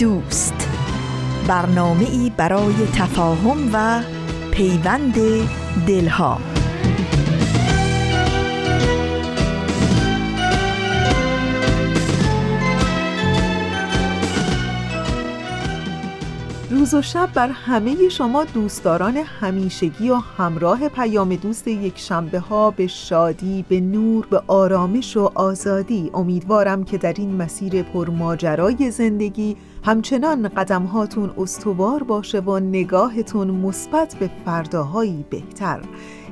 دوست. 0.00 0.68
برنامه 1.48 2.04
ای 2.10 2.32
برای 2.36 2.74
تفاهم 2.94 3.70
و 3.72 4.02
پیوند 4.50 5.14
دلها. 5.86 6.38
روز 16.70 16.94
و 16.94 17.02
شب 17.02 17.28
بر 17.34 17.48
همه 17.48 18.08
شما 18.08 18.44
دوستداران 18.44 19.16
همیشگی 19.16 20.10
و 20.10 20.14
همراه 20.14 20.88
پیام 20.88 21.36
دوست 21.36 21.68
یک 21.68 21.98
شنبه 21.98 22.38
ها 22.38 22.70
به 22.70 22.86
شادی، 22.86 23.64
به 23.68 23.80
نور، 23.80 24.26
به 24.26 24.42
آرامش 24.46 25.16
و 25.16 25.30
آزادی. 25.34 26.10
امیدوارم 26.14 26.84
که 26.84 26.98
در 26.98 27.14
این 27.18 27.36
مسیر 27.36 27.82
پرماجرای 27.82 28.90
زندگی 28.90 29.56
همچنان 29.82 30.48
قدمهاتون 30.48 31.30
استوار 31.38 32.02
باشه 32.02 32.40
و 32.40 32.58
نگاهتون 32.58 33.50
مثبت 33.50 34.16
به 34.20 34.30
فرداهایی 34.44 35.24
بهتر. 35.30 35.80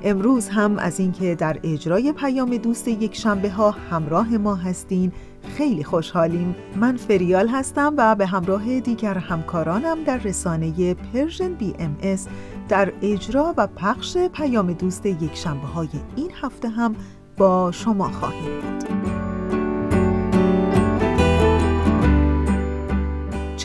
امروز 0.03 0.49
هم 0.49 0.79
از 0.79 1.01
اینکه 1.01 1.35
در 1.35 1.59
اجرای 1.63 2.13
پیام 2.13 2.57
دوست 2.57 2.89
یک 2.89 3.17
شنبه 3.17 3.51
ها 3.51 3.71
همراه 3.71 4.37
ما 4.37 4.55
هستین 4.55 5.13
خیلی 5.57 5.85
خوشحالیم. 5.85 6.55
من 6.77 6.97
فریال 6.97 7.49
هستم 7.49 7.95
و 7.97 8.15
به 8.15 8.27
همراه 8.27 8.81
دیگر 8.81 9.19
همکارانم 9.19 10.05
در 10.05 10.19
رسانه 10.19 10.95
Persian 10.95 11.55
BMS 11.55 12.27
در 12.69 12.93
اجرا 13.03 13.55
و 13.57 13.67
پخش 13.67 14.17
پیام 14.17 14.73
دوست 14.73 15.07
یک 15.07 15.37
شنبه 15.37 15.67
های 15.67 15.89
این 16.17 16.31
هفته 16.43 16.69
هم 16.69 16.97
با 17.37 17.73
شما 17.73 18.11
خواهیم 18.11 18.61
بود. 18.61 19.18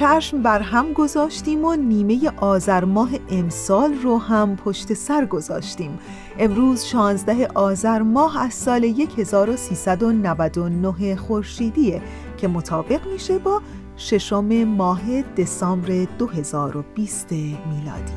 چشم 0.04 0.42
بر 0.42 0.60
هم 0.60 0.94
گذاشتیم 0.94 1.66
و 1.66 1.76
نیمه 1.76 2.32
آذر 2.38 2.86
ماه 2.86 3.10
امسال 3.30 3.94
رو 3.94 4.18
هم 4.18 4.56
پشت 4.56 4.94
سر 4.94 5.26
گذاشتیم. 5.26 6.00
امروز 6.40 6.86
16 6.86 7.48
آذر 7.56 8.02
ماه 8.02 8.42
از 8.42 8.54
سال 8.54 8.84
1399 9.18 11.16
خورشیدیه 11.16 12.02
که 12.38 12.48
مطابق 12.48 13.08
میشه 13.08 13.38
با 13.38 13.62
ششم 13.98 14.64
ماه 14.64 15.22
دسامبر 15.22 16.08
2020 16.20 17.32
میلادی. 17.32 18.14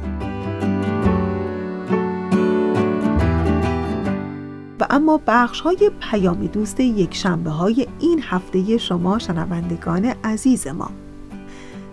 و 4.80 4.86
اما 4.90 5.20
بخش 5.26 5.60
های 5.60 5.90
پیام 6.00 6.46
دوست 6.46 6.80
یک 6.80 7.14
شنبه 7.14 7.50
های 7.50 7.86
این 7.98 8.20
هفته 8.22 8.78
شما 8.78 9.18
شنوندگان 9.18 10.04
عزیز 10.24 10.66
ما. 10.66 10.90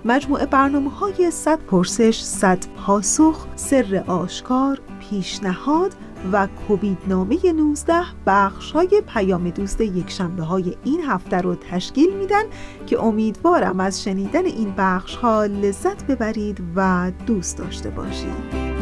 مجموعه 0.05 0.45
برنامه 0.45 0.89
های 0.89 1.31
صد 1.31 1.59
پرسش، 1.59 2.21
صد 2.21 2.65
پاسخ، 2.77 3.47
سر 3.55 4.03
آشکار، 4.07 4.81
پیشنهاد 4.99 5.95
و 6.31 6.47
کوبید 6.47 6.97
نامه 7.07 7.51
19 7.51 7.93
بخش 8.25 8.71
های 8.71 9.03
پیام 9.07 9.49
دوست 9.49 9.81
یک 9.81 10.09
شنبه 10.09 10.43
های 10.43 10.77
این 10.83 11.01
هفته 11.01 11.37
رو 11.37 11.55
تشکیل 11.55 12.13
میدن 12.13 12.43
که 12.87 13.03
امیدوارم 13.03 13.79
از 13.79 14.03
شنیدن 14.03 14.45
این 14.45 14.73
بخش 14.77 15.15
ها 15.15 15.45
لذت 15.45 16.07
ببرید 16.07 16.63
و 16.75 17.11
دوست 17.25 17.57
داشته 17.57 17.89
باشید. 17.89 18.72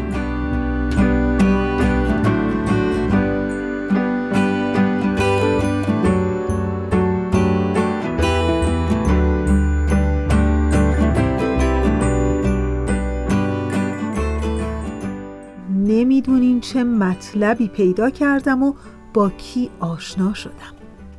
نمی‌دونین 16.02 16.60
چه 16.60 16.84
مطلبی 16.84 17.68
پیدا 17.68 18.10
کردم 18.10 18.64
و 18.64 18.74
با 19.14 19.30
کی 19.30 19.70
آشنا 19.80 20.34
شدم. 20.34 20.74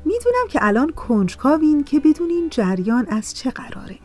می‌دونم 0.04 0.48
که 0.50 0.59
الان 0.62 0.91
کنجکاوین 0.91 1.84
که 1.84 2.00
بدونین 2.00 2.48
جریان 2.50 3.06
از 3.09 3.34
چه 3.34 3.50
قراره. 3.50 3.98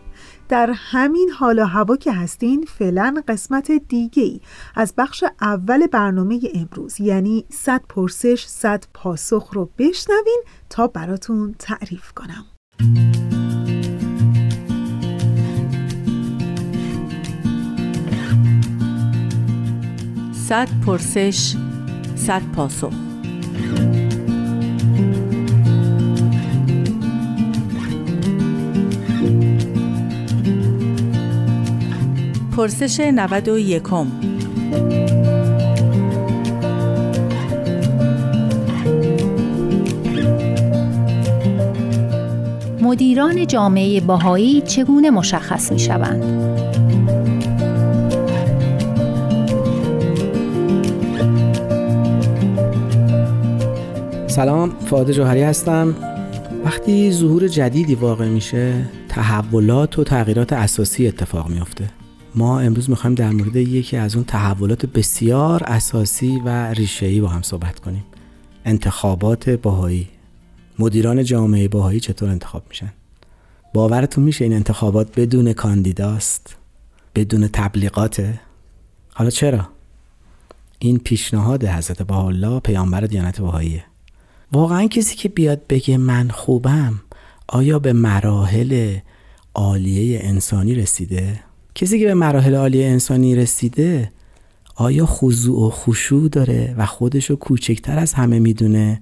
در 0.50 0.70
همین 0.74 1.30
حال 1.30 1.60
و 1.60 1.66
هوا 1.66 1.96
که 1.96 2.14
هستین 2.14 2.66
فعلا 2.68 3.24
قسمت 3.28 3.72
دیگه 3.72 4.24
ای 4.24 4.42
از 4.76 4.94
بخش 4.98 5.24
اول 5.42 5.88
برنامه 5.88 6.40
امروز 6.54 7.00
یعنی 7.00 7.46
صد 7.50 7.82
پرسش 7.90 8.46
صد 8.46 8.84
پاسخ 8.94 9.50
رو 9.54 9.70
بشنوین 9.78 10.44
تا 10.70 10.88
براتون 10.88 11.56
تعریف 11.60 12.12
کنم. 12.12 12.46
صد 20.48 20.68
پرسش 20.86 21.56
صد 22.16 22.42
پاسخ 22.56 22.94
پرسش 32.58 33.00
91 33.00 33.84
مدیران 42.82 43.48
جامعه 43.48 44.02
باهایی 44.02 44.62
چگونه 44.62 45.10
مشخص 45.10 45.72
می 45.72 45.80
شوند؟ 45.80 46.77
سلام 54.38 54.70
فاده 54.70 55.14
جوهری 55.14 55.42
هستم. 55.42 55.96
وقتی 56.66 57.12
ظهور 57.12 57.48
جدیدی 57.48 57.96
واقع 57.96 58.28
میشه 58.30 58.86
تحولات 59.10 60.00
و 60.00 60.04
تغییرات 60.04 60.54
اساسی 60.54 61.08
اتفاق 61.08 61.50
میافته. 61.50 61.90
ما 62.36 62.60
امروز 62.60 62.90
می‌خوایم 62.90 63.16
در 63.16 63.30
مورد 63.30 63.56
یکی 63.56 63.98
از 63.98 64.16
اون 64.16 64.24
تحولات 64.24 64.86
بسیار 64.86 65.64
اساسی 65.64 66.42
و 66.46 66.74
ریشه‌ای 66.74 67.22
با 67.22 67.28
هم 67.28 67.42
صحبت 67.42 67.80
کنیم. 67.80 68.04
انتخابات 68.66 69.50
باهایی. 69.50 70.08
مدیران 70.80 71.24
جامعه 71.24 71.68
باهایی 71.68 72.00
چطور 72.00 72.30
انتخاب 72.30 72.64
میشن؟ 72.70 72.94
باورتون 73.74 74.24
میشه 74.24 74.46
این 74.46 74.54
انتخابات 74.54 75.20
بدون 75.20 75.54
کاندیداست؟ 75.54 76.58
بدون 77.16 77.48
تبلیغاته؟ 77.48 78.40
حالا 79.14 79.30
چرا؟ 79.30 79.68
این 80.80 80.98
پیشنهاد 80.98 81.66
حضرت 81.66 82.02
بهاءالله 82.02 82.60
پیامبر 82.60 83.02
دیانت 83.02 83.42
باهاییه. 83.42 83.84
واقعا 84.52 84.88
کسی 84.88 85.16
که 85.16 85.30
بیاد 85.30 85.68
بگه 85.68 85.98
من 85.98 86.30
خوبم 86.30 87.02
آیا 87.48 87.80
به 87.80 87.94
مراحل 87.94 88.98
عالیه 89.54 90.20
انسانی 90.24 90.76
رسیده؟ 90.76 91.40
کسی 91.76 92.00
که 92.00 92.06
به 92.06 92.14
مراحل 92.14 92.56
عالیه 92.56 92.86
انسانی 92.86 93.36
رسیده 93.36 94.12
آیا 94.76 95.06
خضوع 95.06 95.68
و 95.68 95.70
خشوع 95.70 96.30
داره 96.30 96.76
و 96.78 96.86
خودشو 96.86 97.36
کوچکتر 97.36 98.00
از 98.00 98.14
همه 98.14 98.40
می‌دونه 98.40 99.02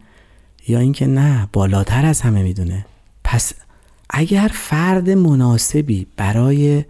یا 0.68 0.80
اینکه 0.80 1.07
نه 1.07 1.50
بالاتر 1.53 2.06
از 2.06 2.21
همه 2.21 2.44
می‌دونه 2.44 2.86
پس 3.24 3.53
اگر 4.09 4.51
فرد 4.53 5.09
مناسبی 5.09 6.07
برای 6.18 6.83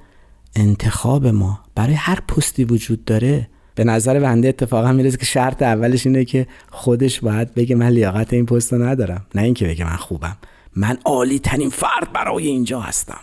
انتخاب 0.55 1.27
ما 1.27 1.59
برای 1.75 1.93
هر 1.93 2.19
پستی 2.27 2.63
وجود 2.63 3.05
داره 3.05 3.47
به 3.75 3.83
نظر 3.83 4.19
بنده 4.19 4.47
اتفاقا 4.47 4.91
می‌رسه 4.91 5.17
که 5.17 5.25
شرط 5.25 5.61
اولش 5.61 6.05
اینه 6.05 6.25
که 6.25 6.47
خودش 6.71 7.19
باید 7.19 7.53
بگه 7.53 7.75
من 7.75 7.89
لیاقت 7.89 8.33
این 8.33 8.45
پست 8.45 8.73
رو 8.73 8.83
ندارم. 8.83 9.25
نه 9.35 9.41
اینکه 9.41 9.67
بگه 9.67 9.85
من 9.85 9.95
خوبم. 9.95 10.37
من 10.75 10.97
عالی 11.05 11.39
ترین 11.39 11.69
فرد 11.69 12.13
برای 12.13 12.47
اینجا 12.47 12.79
هستم. 12.79 13.19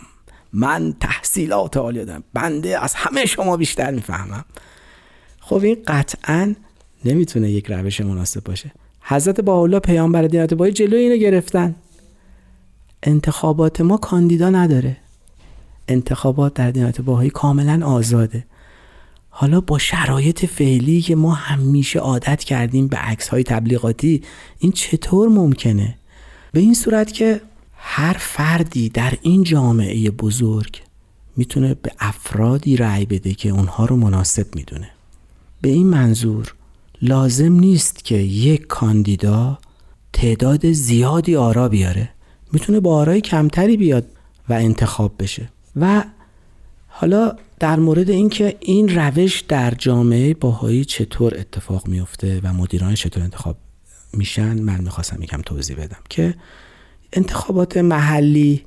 من 0.53 0.93
تحصیلات 0.99 1.77
عالی 1.77 2.05
دارم. 2.05 2.23
بنده 2.33 2.83
از 2.83 2.93
همه 2.95 3.25
شما 3.25 3.57
بیشتر 3.57 3.91
می‌فهمم. 3.91 4.45
خب 5.39 5.63
این 5.63 5.77
قطعا 5.87 6.55
نمی‌تونه 7.05 7.51
یک 7.51 7.71
روش 7.71 8.01
مناسب 8.01 8.43
باشه. 8.43 8.71
حضرت 9.01 9.41
با 9.41 9.61
الله 9.61 9.79
پیامبر 9.79 10.21
دینت 10.21 10.53
بایی 10.53 10.73
جلوی 10.73 10.99
اینو 10.99 11.15
گرفتن. 11.15 11.75
انتخابات 13.03 13.81
ما 13.81 13.97
کاندیدا 13.97 14.49
نداره. 14.49 14.97
انتخابات 15.87 16.53
در 16.53 16.71
دیانت 16.71 17.01
باهایی 17.01 17.29
کاملا 17.29 17.85
آزاده. 17.85 18.45
حالا 19.35 19.61
با 19.61 19.77
شرایط 19.77 20.45
فعلی 20.45 21.01
که 21.01 21.15
ما 21.15 21.33
همیشه 21.33 21.99
عادت 21.99 22.43
کردیم 22.43 22.87
به 22.87 22.97
عکس 22.97 23.27
های 23.27 23.43
تبلیغاتی 23.43 24.21
این 24.59 24.71
چطور 24.71 25.29
ممکنه؟ 25.29 25.97
به 26.51 26.59
این 26.59 26.73
صورت 26.73 27.13
که 27.13 27.41
هر 27.75 28.13
فردی 28.19 28.89
در 28.89 29.13
این 29.21 29.43
جامعه 29.43 30.11
بزرگ 30.11 30.81
می‌تونه 31.37 31.73
به 31.73 31.91
افرادی 31.99 32.77
رأی 32.77 33.05
بده 33.05 33.33
که 33.33 33.49
اونها 33.49 33.85
رو 33.85 33.95
مناسب 33.95 34.55
می‌دونه. 34.55 34.89
به 35.61 35.69
این 35.69 35.87
منظور 35.87 36.53
لازم 37.01 37.53
نیست 37.53 38.05
که 38.05 38.15
یک 38.15 38.67
کاندیدا 38.67 39.57
تعداد 40.13 40.71
زیادی 40.71 41.35
آرا 41.35 41.69
بیاره. 41.69 42.09
می‌تونه 42.51 42.79
با 42.79 42.95
آرای 42.95 43.21
کمتری 43.21 43.77
بیاد 43.77 44.05
و 44.49 44.53
انتخاب 44.53 45.13
بشه. 45.19 45.49
و 45.75 46.03
حالا 47.03 47.35
در 47.59 47.79
مورد 47.79 48.09
اینکه 48.09 48.57
این 48.59 48.95
روش 48.95 49.41
در 49.41 49.71
جامعه 49.71 50.33
باهایی 50.33 50.85
چطور 50.85 51.33
اتفاق 51.37 51.87
میفته 51.87 52.41
و 52.43 52.53
مدیران 52.53 52.93
چطور 52.93 53.23
انتخاب 53.23 53.57
میشن 54.13 54.61
من 54.61 54.81
می‌خواستم 54.81 55.23
یکم 55.23 55.41
توضیح 55.41 55.75
بدم 55.75 55.97
که 56.09 56.35
انتخابات 57.13 57.77
محلی 57.77 58.63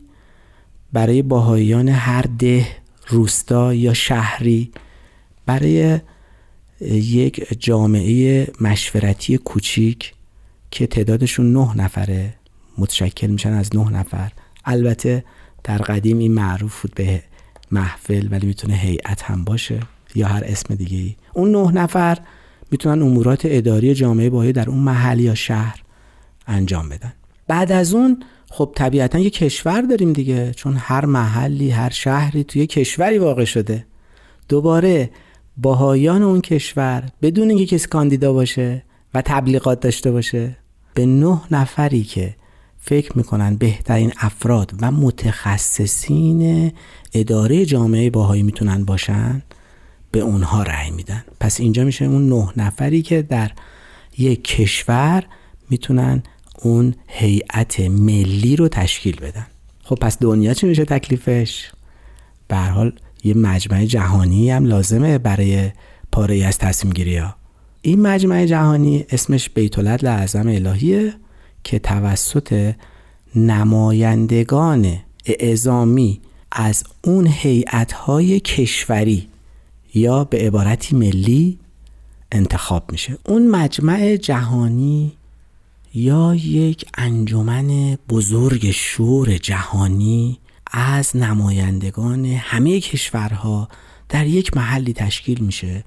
برای 0.93 1.23
باهاییان 1.23 1.89
هر 1.89 2.25
ده 2.39 2.67
روستا 3.09 3.75
یا 3.75 3.95
شهری 3.95 4.71
برای 5.47 6.01
یک 6.91 7.61
جامعه 7.61 8.47
مشورتی 8.61 9.37
کوچیک 9.37 10.15
که 10.71 10.87
تعدادشون 10.87 11.53
نه 11.53 11.77
نفره 11.77 12.35
متشکل 12.79 13.27
میشن 13.27 13.53
از 13.53 13.77
نه 13.77 13.91
نفر. 13.91 14.33
البته 14.65 15.25
در 15.65 15.79
قدیم 15.79 16.19
این 16.19 16.35
معروف 16.35 16.83
بود 16.83 16.95
به 16.95 17.23
محفل 17.71 18.29
ولی 18.31 18.47
می‌تونه 18.47 18.75
هیئت 18.75 19.23
هم 19.23 19.45
باشه 19.45 19.81
یا 20.15 20.27
هر 20.27 20.43
اسم 20.47 20.75
دیگه 20.75 20.99
ای 20.99 21.17
اون 21.35 21.51
نه 21.51 21.73
نفر 21.73 22.19
می‌تونن 22.71 23.03
امورات 23.03 23.41
اداری 23.45 23.95
جامعه 23.95 24.31
باهایی 24.31 24.53
در 24.53 24.71
اون 24.71 24.79
محل 24.79 25.21
یا 25.21 25.35
شهر 25.35 25.83
انجام 26.47 26.89
بدن. 26.89 27.13
بعد 27.47 27.73
از 27.73 27.95
اون 27.95 28.23
خب 28.51 28.73
طبیعتا 28.75 29.19
یه 29.19 29.31
کشور 29.31 29.81
داریم 29.81 30.13
دیگه 30.13 30.53
چون 30.53 30.77
هر 30.77 31.05
محلی 31.07 31.71
هر 31.71 31.91
شهری 31.91 32.45
توی 32.45 32.67
کشوری 32.67 33.19
واقع 33.19 33.45
شده. 33.45 33.87
دوباره 34.49 35.11
باهایان 35.57 36.23
اون 36.23 36.41
کشور 36.41 37.05
بدون 37.23 37.49
اینکه 37.49 37.67
کسی 37.67 37.89
کاندیدا 37.89 38.33
باشه 38.33 38.83
و 39.15 39.23
تبلیغات 39.23 39.81
داشته 39.81 40.11
باشه 40.11 40.57
به 40.95 41.07
نه 41.07 41.41
نفری 41.51 42.03
که 42.03 42.37
فکر 42.89 43.17
می‌کنن 43.17 43.57
بهترین 43.57 44.13
افراد 44.21 44.75
و 44.81 44.91
متخصصین 44.91 46.73
اداره 47.15 47.67
جامعه 47.67 48.11
باهایی 48.11 48.43
می‌تونن 48.43 48.85
باشن؟ 48.85 49.43
به 50.11 50.21
اونها 50.21 50.63
رأی 50.63 50.91
میدن. 50.91 51.25
پس 51.41 51.61
اینجا 51.61 51.85
میشه 51.85 52.05
اون 52.05 52.29
نه 52.29 52.53
نفری 52.57 53.03
که 53.03 53.23
در 53.23 53.51
یک 54.19 54.45
کشور 54.45 55.25
می‌تونن 55.71 56.23
اون 56.63 56.95
هیئت 57.09 57.81
ملی 57.81 58.57
رو 58.57 58.69
تشکیل 58.69 59.17
بدن. 59.17 59.47
خب 59.83 59.95
پس 59.95 60.19
دنیا 60.21 60.55
چی 60.55 60.67
میشه 60.67 60.85
تکلیفش؟ 60.85 61.71
به 62.49 62.57
حال 62.57 62.93
یه 63.25 63.35
مجمع 63.35 63.85
جهانی 63.85 64.51
هم 64.51 64.65
لازمه 64.65 65.19
برای 65.19 65.71
پاره 66.13 66.45
از 66.45 66.59
تصمیم 66.59 66.93
گیری 66.93 67.17
ها 67.17 67.35
این 67.83 68.03
مجمع 68.03 68.47
جهانی 68.47 69.05
اسمش 69.11 69.51
بیت 69.51 69.79
اعظم 70.05 70.49
الهیه. 70.49 71.15
که 71.67 71.79
توسط 71.79 72.75
نمایندگان 73.35 74.99
اعزامی 75.27 76.21
از 76.53 76.85
اون 77.05 77.27
هیئت‌های 77.27 78.41
کشوری 78.41 79.29
یا 79.95 80.25
به 80.25 80.39
عبارتی 80.39 80.97
ملی 80.97 81.59
انتخاب 82.33 82.93
میشه. 82.93 83.19
اون 83.27 83.49
مجمع 83.49 84.17
جهانی 84.17 85.13
یا 85.95 86.35
یک 86.35 86.85
انجمن 86.95 87.99
بزرگ 88.09 88.71
شور 88.71 89.37
جهانی 89.37 90.39
از 90.73 91.17
نمایندگان 91.17 92.25
همه 92.25 92.81
کشورها 92.81 93.69
در 94.09 94.27
یک 94.27 94.57
محلی 94.57 94.93
تشکیل 94.93 95.41
میشه. 95.41 95.85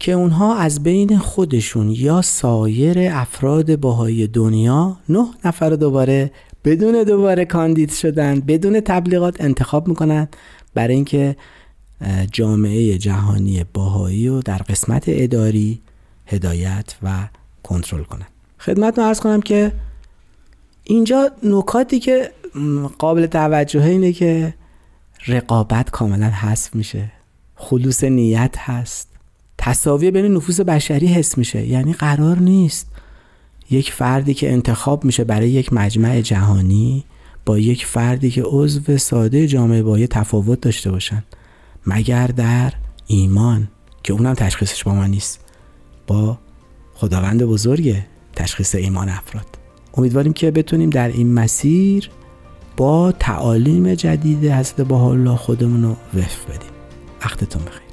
که 0.00 0.12
اونها 0.12 0.56
از 0.56 0.82
بین 0.82 1.18
خودشون 1.18 1.90
یا 1.90 2.22
سایر 2.22 2.98
افراد 3.12 3.76
باهای 3.76 4.26
دنیا 4.26 4.96
نه 5.08 5.26
نفر 5.44 5.70
دوباره 5.70 6.30
بدون 6.64 7.04
دوباره 7.04 7.44
کاندید 7.44 7.90
شدن 7.90 8.40
بدون 8.40 8.80
تبلیغات 8.80 9.40
انتخاب 9.40 9.88
می‌کنن 9.88 10.28
برای 10.74 10.94
اینکه 10.94 11.36
جامعه 12.32 12.98
جهانی 12.98 13.64
باهایی 13.74 14.28
رو 14.28 14.42
در 14.42 14.58
قسمت 14.58 15.04
اداری 15.06 15.80
هدایت 16.26 16.94
و 17.02 17.28
کنترل 17.62 18.02
کنن. 18.02 18.26
خدمت 18.58 18.98
ارز 18.98 19.20
کنم 19.20 19.40
که 19.40 19.72
اینجا 20.84 21.30
نکاتی 21.42 22.00
که 22.00 22.32
قابل 22.98 23.26
توجه 23.26 23.84
اینه 23.84 24.12
که 24.12 24.54
رقابت 25.26 25.90
کاملا 25.90 26.26
حذف 26.26 26.74
میشه. 26.74 27.12
خلوص 27.54 28.04
نیت 28.04 28.54
هست. 28.58 29.09
تصاوی 29.62 30.10
بین 30.10 30.26
نفوس 30.26 30.60
بشری 30.60 31.06
حس 31.06 31.38
میشه. 31.38 31.66
یعنی 31.66 31.92
قرار 31.92 32.38
نیست 32.38 32.90
یک 33.70 33.92
فردی 33.92 34.34
که 34.34 34.52
انتخاب 34.52 35.04
میشه 35.04 35.24
برای 35.24 35.50
یک 35.50 35.72
مجمع 35.72 36.20
جهانی 36.20 37.04
با 37.46 37.58
یک 37.58 37.86
فردی 37.86 38.30
که 38.30 38.42
عضو 38.42 38.98
ساده 38.98 39.46
جامعه 39.46 39.82
با 39.82 40.06
تفاوت 40.06 40.60
داشته 40.60 40.90
باشن. 40.90 41.24
مگر 41.86 42.26
در 42.26 42.72
ایمان 43.06 43.68
که 44.02 44.12
اونم 44.12 44.34
تشخیصش 44.34 44.84
با 44.84 44.94
ما 44.94 45.06
نیست 45.06 45.40
با 46.06 46.38
خداوند 46.94 47.42
بزرگ 47.42 47.96
تشخیص 48.36 48.74
ایمان 48.74 49.08
افراد. 49.08 49.46
امیدواریم 49.94 50.32
که 50.32 50.50
بتونیم 50.50 50.90
در 50.90 51.08
این 51.08 51.32
مسیر 51.34 52.10
با 52.76 53.12
تعالیم 53.12 53.94
جدید 53.94 54.44
حضرت 54.44 54.80
بهاءالله 54.80 55.36
خودمون 55.36 55.82
رو 55.82 55.96
وفق 56.14 56.48
بدیم. 56.48 56.70
وقتتون 57.24 57.62
بخیر. 57.62 57.89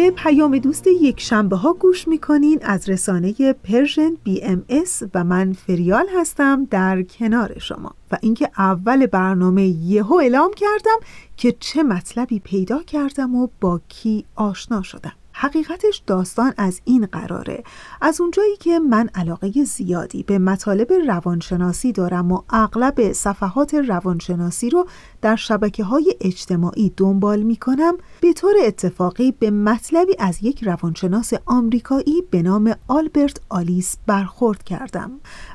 به 0.00 0.10
پیام 0.10 0.58
دوست 0.58 0.86
یک 0.86 1.20
شنبه 1.20 1.56
ها 1.56 1.72
گوش 1.72 2.08
می‌کنین. 2.08 2.58
از 2.62 2.88
رسانه 2.88 3.52
Persian 3.52 4.16
BMS 4.24 5.02
و 5.14 5.24
من 5.24 5.52
فریال 5.52 6.06
هستم 6.16 6.64
در 6.64 7.02
کنار 7.02 7.58
شما. 7.58 7.94
و 8.12 8.18
اینکه 8.22 8.50
اول 8.58 9.06
برنامه 9.06 9.66
یهو 9.66 10.14
اعلام 10.14 10.50
کردم 10.56 10.98
که 11.36 11.56
چه 11.60 11.82
مطلبی 11.82 12.38
پیدا 12.38 12.82
کردم 12.82 13.34
و 13.34 13.48
با 13.60 13.80
کی 13.88 14.24
آشنا 14.36 14.82
شدم. 14.82 15.12
حقیقتش 15.32 16.02
داستان 16.06 16.54
از 16.56 16.80
این 16.84 17.06
قراره 17.06 17.64
از 18.00 18.20
اونجایی 18.20 18.56
که 18.56 18.78
من 18.78 19.10
علاقه 19.14 19.64
زیادی 19.64 20.22
به 20.22 20.38
مطالب 20.38 20.92
روانشناسی 20.92 21.92
دارم 21.92 22.32
و 22.32 22.42
اغلب 22.50 23.12
صفحات 23.12 23.74
روانشناسی 23.74 24.70
رو 24.70 24.88
در 25.22 25.36
شبکه 25.36 25.84
های 25.84 26.16
اجتماعی 26.20 26.92
دنبال 26.96 27.42
می 27.42 27.56
کنم 27.56 27.94
به 28.20 28.32
طور 28.32 28.54
اتفاقی 28.64 29.32
به 29.32 29.50
مطلبی 29.50 30.16
از 30.18 30.38
یک 30.42 30.64
روانشناس 30.64 31.32
آمریکایی 31.46 32.22
به 32.30 32.42
نام 32.42 32.74
آلبرت 32.88 33.40
آلیس 33.48 33.96
برخورد 34.06 34.62
کردم 34.62 35.10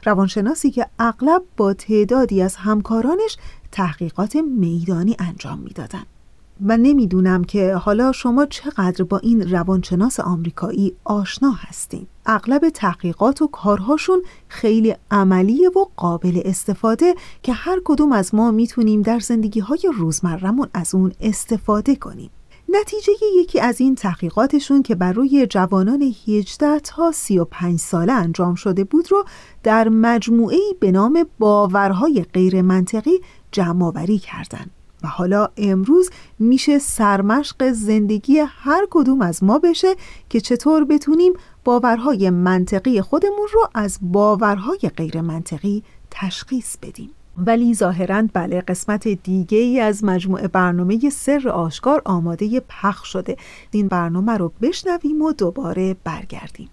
روانشناسی 0.06 0.72
که 0.72 0.88
اغلب 1.00 1.44
با 1.58 1.74
تعدادی 1.74 2.42
از 2.42 2.56
همکارانش 2.56 3.38
تحقیقات 3.72 4.36
میدانی 4.36 5.16
انجام 5.20 5.60
می‌دادند. 5.60 6.15
و 6.62 6.78
نمی‌دونم 6.78 7.44
که 7.44 7.76
حالا 7.76 8.12
شما 8.12 8.46
چقدر 8.46 9.04
با 9.04 9.18
این 9.18 9.50
روانشناس 9.52 10.20
آمریکایی 10.20 10.96
آشنا 11.04 11.52
هستین 11.52 12.08
اغلب 12.26 12.70
تحقیقات 12.70 13.42
و 13.42 13.48
کارهاشون 13.48 14.22
خیلی 14.48 14.96
عملیه 15.12 15.70
و 15.70 15.86
قابل 15.96 16.42
استفاده 16.46 17.16
که 17.44 17.54
هر 17.54 17.82
کدوم 17.86 18.12
از 18.12 18.36
ما 18.36 18.52
می‌تونیم 18.52 19.02
در 19.02 19.20
زندگی 19.20 19.60
های 19.60 19.80
روزمرمون 19.98 20.68
از 20.74 20.96
اون 20.96 21.12
استفاده 21.22 21.96
کنیم 21.96 22.30
نتیجه 22.70 23.14
یکی 23.36 23.60
از 23.60 23.82
این 23.82 23.96
تحقیقاتشون 23.96 24.84
که 24.84 24.96
بر 24.96 25.14
روی 25.14 25.48
جوانان 25.50 26.14
18 26.28 26.80
تا 26.80 27.12
35 27.12 27.80
ساله 27.80 28.14
انجام 28.14 28.56
شده 28.56 28.84
بود 28.84 29.12
رو 29.12 29.26
در 29.64 29.90
مجموعه 29.90 30.60
به 30.80 30.92
نام 30.92 31.26
باورهای 31.40 32.26
غیر 32.34 32.62
منطقی 32.62 33.20
جمع 33.52 33.86
آوری 33.86 34.18
کردند. 34.18 34.72
حالا 35.06 35.48
امروز 35.58 36.10
میشه 36.40 36.80
سرمشق 36.80 37.72
زندگی 37.72 38.40
هر 38.48 38.88
کدوم 38.90 39.22
از 39.22 39.44
ما 39.44 39.60
بشه 39.60 39.96
که 40.30 40.42
چطور 40.42 40.86
بتونیم 40.86 41.34
باورهای 41.64 42.30
منطقی 42.30 43.02
خودمون 43.02 43.48
رو 43.54 43.68
از 43.74 44.00
باورهای 44.02 44.80
غیر 44.98 45.22
منطقی 45.22 45.84
تشخیص 46.12 46.78
بدیم. 46.82 47.10
ولی 47.38 47.74
ظاهرا 47.74 48.24
بله 48.34 48.62
قسمت 48.62 49.08
دیگه 49.08 49.58
ای 49.58 49.80
از 49.80 50.04
مجموعه 50.04 50.48
برنامه 50.48 51.10
سر 51.10 51.50
آشکار 51.50 52.02
آماده 52.06 52.60
پخش 52.60 53.08
شده. 53.08 53.38
این 53.72 53.88
برنامه 53.88 54.38
رو 54.38 54.52
بشنویم 54.62 55.22
و 55.22 55.32
دوباره 55.32 55.96
برگردیم. 56.04 56.70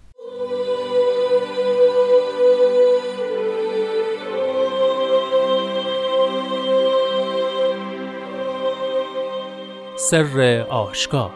سر 10.09 10.65
آشکار. 10.69 11.31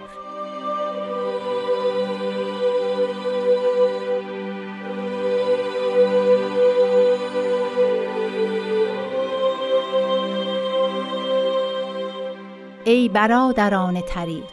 ای 12.86 13.10
برادران 13.10 14.02
طریق 14.02 14.44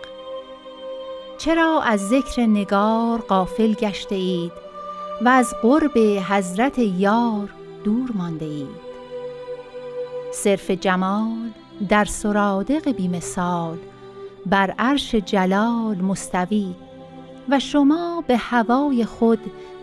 چرا 1.39 1.83
از 1.83 2.09
ذکر 2.09 2.43
نگار 2.43 3.19
غافل 3.19 3.75
گشته 3.75 4.15
اید 4.15 4.53
و 5.25 5.29
از 5.29 5.55
قرب 5.63 5.99
حضرت 6.29 6.79
یار 6.79 7.49
دور 7.85 8.11
مانده 8.15 8.45
اید؟ 8.45 8.85
صرف 10.33 10.71
جمال 10.71 11.51
در 11.89 12.05
سرادق 12.05 12.93
بیمثال 12.93 13.79
بر 14.47 14.75
عرش 14.79 15.15
جلال 15.15 15.97
مستوی 15.97 16.75
و 17.49 17.59
شما 17.59 18.25
به 18.27 18.37
هوای 18.37 19.05
خود 19.05 19.39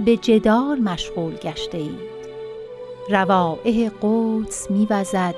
به 0.05 0.17
جدال 0.17 0.79
مشغول 0.79 1.33
گشته 1.35 1.77
اید. 1.77 2.11
روائح 3.09 3.89
قدس 4.01 4.71
میوزد 4.71 5.35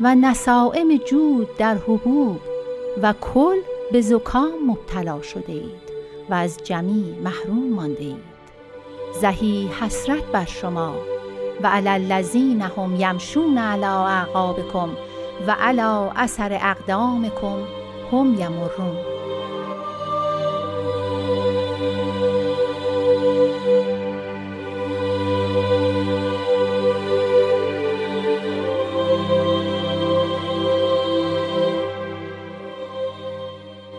و 0.00 0.14
نسائم 0.14 0.96
جود 0.96 1.56
در 1.56 1.74
حبوب 1.74 2.40
و 3.02 3.14
کل 3.20 3.56
به 3.92 4.00
زکام 4.00 4.52
مبتلا 4.66 5.22
شده 5.22 5.52
اید 5.52 5.84
و 6.30 6.34
از 6.34 6.58
جمیع 6.64 7.14
محروم 7.24 7.70
مانده 7.72 8.02
اید. 8.04 8.34
زهی 9.20 9.70
حسرت 9.80 10.24
بر 10.24 10.44
شما 10.44 10.94
و 11.62 11.66
علی 11.66 11.88
الذین 11.88 12.60
هم 12.60 12.96
یمشون 12.98 13.58
علی 13.58 13.84
اعقابکم 13.84 14.88
و 15.46 15.56
علی 15.60 16.10
اثر 16.16 16.58
اقدامکم 16.62 17.58
هم 18.12 18.34
یمرون 18.38 18.96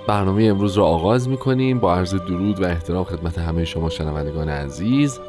برنامه 0.07 0.43
امروز 0.43 0.77
را 0.77 0.85
آغاز 0.85 1.29
می 1.29 1.37
کنیم 1.37 1.79
با 1.79 1.95
عرض 1.95 2.15
درود 2.15 2.61
و 2.61 2.65
احترام 2.65 3.03
خدمت 3.03 3.37
همه 3.37 3.65
شما 3.65 3.89
شنوندگان 3.89 4.49
عزیز. 4.49 5.19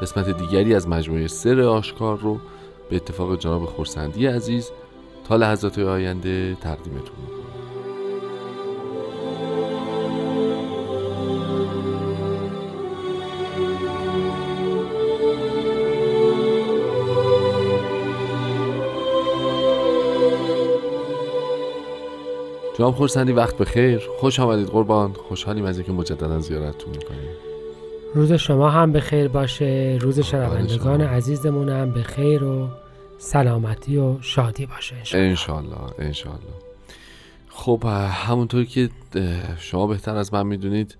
قسمت 0.00 0.30
دیگری 0.30 0.74
از 0.74 0.88
مجموعه 0.88 1.26
سر 1.26 1.60
آشکار 1.60 2.18
رو 2.18 2.38
به 2.90 2.96
اتفاق 2.96 3.38
جناب 3.38 3.64
خورسندی 3.64 4.26
عزیز 4.26 4.70
تا 5.28 5.36
لحظات 5.36 5.78
آینده 5.78 6.56
تقدیمتون 6.60 7.35
جناب 22.78 22.94
خورسندی 22.94 23.32
وقت 23.32 23.58
بخیر. 23.58 24.00
خوش 24.20 24.40
آمدید 24.40 24.66
قربان. 24.66 25.12
خوشحالیم 25.12 25.64
از 25.64 25.78
اینکه 25.78 25.92
مجددا 25.92 26.38
زیارتتون 26.38 26.90
می‌کنیم. 26.90 27.28
روز 28.14 28.32
شما 28.32 28.70
هم 28.70 28.92
به 28.92 29.00
خیر 29.00 29.28
باشه. 29.28 29.98
روز. 30.00 30.20
شنوندگان 30.20 31.00
عزیزمون 31.00 31.68
هم 31.68 31.90
به 31.90 32.02
خیر 32.02 32.44
و 32.44 32.68
سلامتی 33.18 33.96
و 33.96 34.20
شادی 34.20 34.66
باشه. 34.66 34.96
انشالله 35.12 35.76
انشالله. 35.98 36.40
خب 37.48 37.84
همونطور 38.10 38.64
که 38.64 38.88
شما 39.58 39.86
بهتر 39.86 40.16
از 40.16 40.34
من 40.34 40.46
می‌دونید 40.46 40.96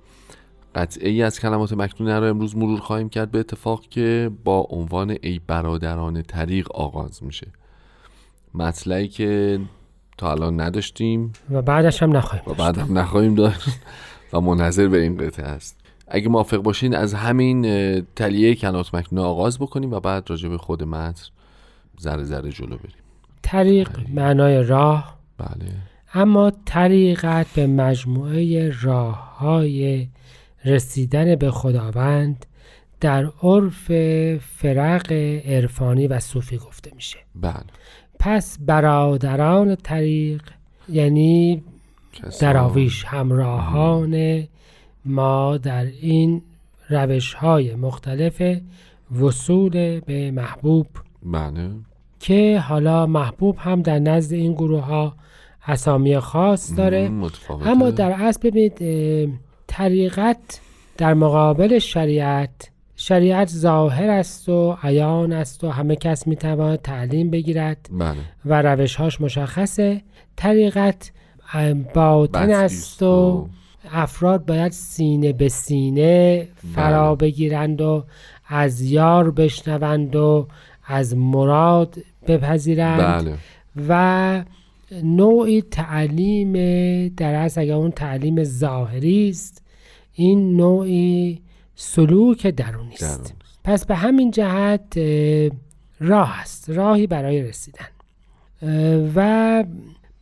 قطعه 0.74 1.10
ای 1.10 1.22
از 1.22 1.40
کلمات 1.40 1.72
مکنونه 1.72 2.20
را 2.20 2.28
امروز 2.28 2.56
مرور 2.56 2.80
خواهیم 2.80 3.08
کرد 3.08 3.30
به 3.30 3.38
اتفاق 3.38 3.80
که 3.90 4.30
با 4.44 4.66
عنوان 4.70 5.16
ای 5.22 5.40
برادران 5.46 6.22
طریق 6.22 6.72
آغاز 6.72 7.22
میشه. 7.22 7.46
مطلعی 8.54 9.08
که 9.08 9.60
تا 10.18 10.30
الان 10.30 10.60
نداشتیم. 10.60 11.32
و 11.50 11.62
بعدش 11.62 12.02
هم 12.02 12.16
نخواهیم 12.16 12.50
و. 12.50 12.54
بعد 12.54 12.78
هم 12.78 12.98
نخواهیم 12.98 13.34
داشت. 13.34 13.68
و 14.32 14.40
منتظر 14.40 14.88
به 14.88 15.00
این 15.00 15.16
قطعه 15.16 15.46
است 15.46 15.76
اگه 16.08 16.28
موافق 16.28 16.56
باشین 16.56 16.94
از 16.94 17.14
همین 17.14 17.62
تلیه 18.00 18.54
کلمات 18.54 18.94
مکنونه 18.94 19.26
آغاز 19.26 19.58
بکنیم 19.58 19.92
و 19.92 20.00
بعد 20.00 20.30
راجع 20.30 20.48
به 20.48 20.58
خود 20.58 20.82
متن 20.82 21.22
ذره 22.00 22.24
ذره 22.24 22.50
جلو 22.50 22.76
بریم. 22.76 23.02
طریق 23.42 23.90
معنای 24.14 24.62
راه. 24.62 25.18
بله. 25.38 25.72
اما 26.14 26.52
طریقت 26.64 27.46
به 27.54 27.66
مجموعه 27.66 28.72
راه 28.82 29.36
های 29.38 30.08
رسیدن 30.64 31.36
به 31.36 31.50
خداوند 31.50 32.46
در 33.00 33.30
عرف 33.42 33.92
فرق 34.38 35.12
عرفانی 35.46 36.06
و 36.06 36.20
صوفی 36.20 36.56
گفته 36.56 36.90
میشه. 36.94 37.18
بله. 37.34 37.54
پس 38.18 38.58
برادران 38.60 39.74
طریق 39.74 40.42
یعنی 40.88 41.62
دراویش 42.40 43.04
همراهان 43.04 44.44
ما 45.04 45.56
در 45.56 45.84
این 45.84 46.42
روش 46.90 47.34
های 47.34 47.74
مختلف 47.74 48.42
وصول 49.20 50.00
به 50.00 50.30
محبوب. 50.30 50.86
بله. 51.22 51.70
که 52.20 52.58
حالا 52.68 53.06
محبوب 53.06 53.56
هم 53.58 53.82
در 53.82 53.98
نزد 53.98 54.32
این 54.32 54.52
گروه 54.52 54.84
ها 54.84 55.14
اسامی 55.66 56.18
خاص 56.18 56.76
داره. 56.76 57.08
متفاوته. 57.08 57.70
اما 57.70 57.90
در 57.90 58.12
اصل 58.12 58.50
ببینید 58.50 58.78
طریقت 59.66 60.60
در 60.96 61.14
مقابل 61.14 61.78
شریعت 61.78 62.70
شریعت 62.96 63.48
ظاهر 63.48 64.10
است 64.10 64.48
و 64.48 64.78
عیان 64.82 65.32
است 65.32 65.64
و 65.64 65.70
همه 65.70 65.96
کس 65.96 66.26
می‌تواند 66.26 66.78
تعلیم 66.78 67.30
بگیرد 67.30 67.88
بله. 67.92 68.16
و 68.44 68.62
روشهاش 68.62 69.20
مشخصه. 69.20 70.02
طریقت 70.36 71.12
باطن 71.94 72.50
است 72.50 73.02
و 73.02 73.48
افراد 73.92 74.46
باید 74.46 74.72
سینه 74.72 75.32
به 75.32 75.48
سینه 75.48 76.48
فرا 76.74 77.14
بله. 77.14 77.26
بگیرند 77.26 77.80
و 77.80 78.04
از 78.48 78.80
یار 78.80 79.30
بشنوند 79.30 80.16
و 80.16 80.48
از 80.86 81.16
مراد 81.16 81.98
بپذیرند 82.26 83.24
بله. 83.24 83.34
و 83.88 84.44
نوعی 85.02 85.62
تعلیم 85.62 86.52
در 87.08 87.34
اصل 87.34 87.60
اگر 87.60 87.74
اون 87.74 87.90
تعلیم 87.90 88.44
ظاهری 88.44 89.28
است 89.28 89.62
این 90.12 90.56
نوعی 90.56 91.42
سلوک 91.76 92.46
درونی 92.46 92.94
است. 92.94 93.34
پس 93.64 93.86
به 93.86 93.94
همین 93.94 94.30
جهت 94.30 94.96
اه، 94.96 95.50
راه 96.00 96.40
است. 96.40 96.70
راهی 96.70 97.06
برای 97.06 97.42
رسیدن. 97.42 97.86
و 99.14 99.64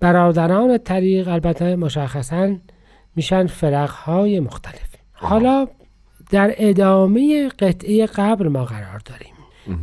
برادران 0.00 0.78
طریق 0.78 1.28
البته 1.28 1.76
مشخصا 1.76 2.56
میشن 3.16 3.46
فرقهای 3.46 4.40
مختلف. 4.40 4.94
حالا 5.12 5.68
در 6.30 6.54
ادامه 6.56 7.48
قطعه 7.48 8.06
قبل 8.06 8.48
ما 8.48 8.64
قرار 8.64 8.98
داریم. 9.04 9.34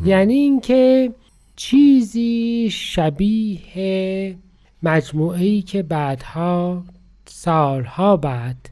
یعنی 0.05 0.33
اینکه 0.33 1.13
چیزی 1.55 2.69
شبیه 2.71 4.37
مجموعه‌ای 4.83 5.61
که 5.61 5.83
بعدها 5.83 6.83
سالها 7.25 8.17
بعد 8.17 8.69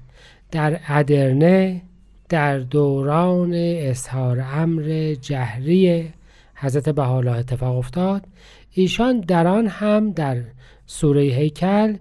در 0.51 0.79
ادرنه 0.87 1.81
در 2.29 2.59
دوران 2.59 3.51
اظهار 3.55 4.45
امر 4.53 5.15
جهری 5.21 6.09
حضرت 6.55 6.89
بهاءالله 6.89 7.37
اتفاق 7.37 7.77
افتاد. 7.77 8.25
ایشان 8.71 9.19
در 9.19 9.47
آن 9.47 9.67
هم 9.67 10.11
در 10.11 10.37
سوره 10.85 11.21
هیکل 11.21 11.95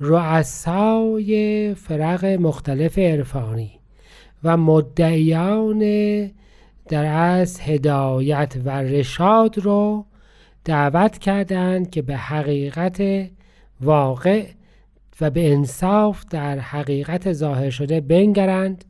رؤسای 0.00 1.74
فرق 1.74 2.24
مختلف 2.24 2.98
عرفانی 2.98 3.70
و 4.44 4.56
مدعیان 4.56 5.80
در 6.88 7.04
از 7.04 7.60
هدایت 7.60 8.56
و 8.64 8.70
رشاد 8.70 9.58
رو 9.58 10.06
دعوت 10.64 11.18
کردند 11.18 11.90
که 11.90 12.02
به 12.02 12.16
حقیقت 12.16 13.02
واقع 13.80 14.46
و 15.20 15.30
به 15.30 15.52
انصاف 15.52 16.24
در 16.30 16.58
حقیقت 16.58 17.32
ظاهر 17.32 17.70
شده 17.70 18.00
بنگرند. 18.00 18.84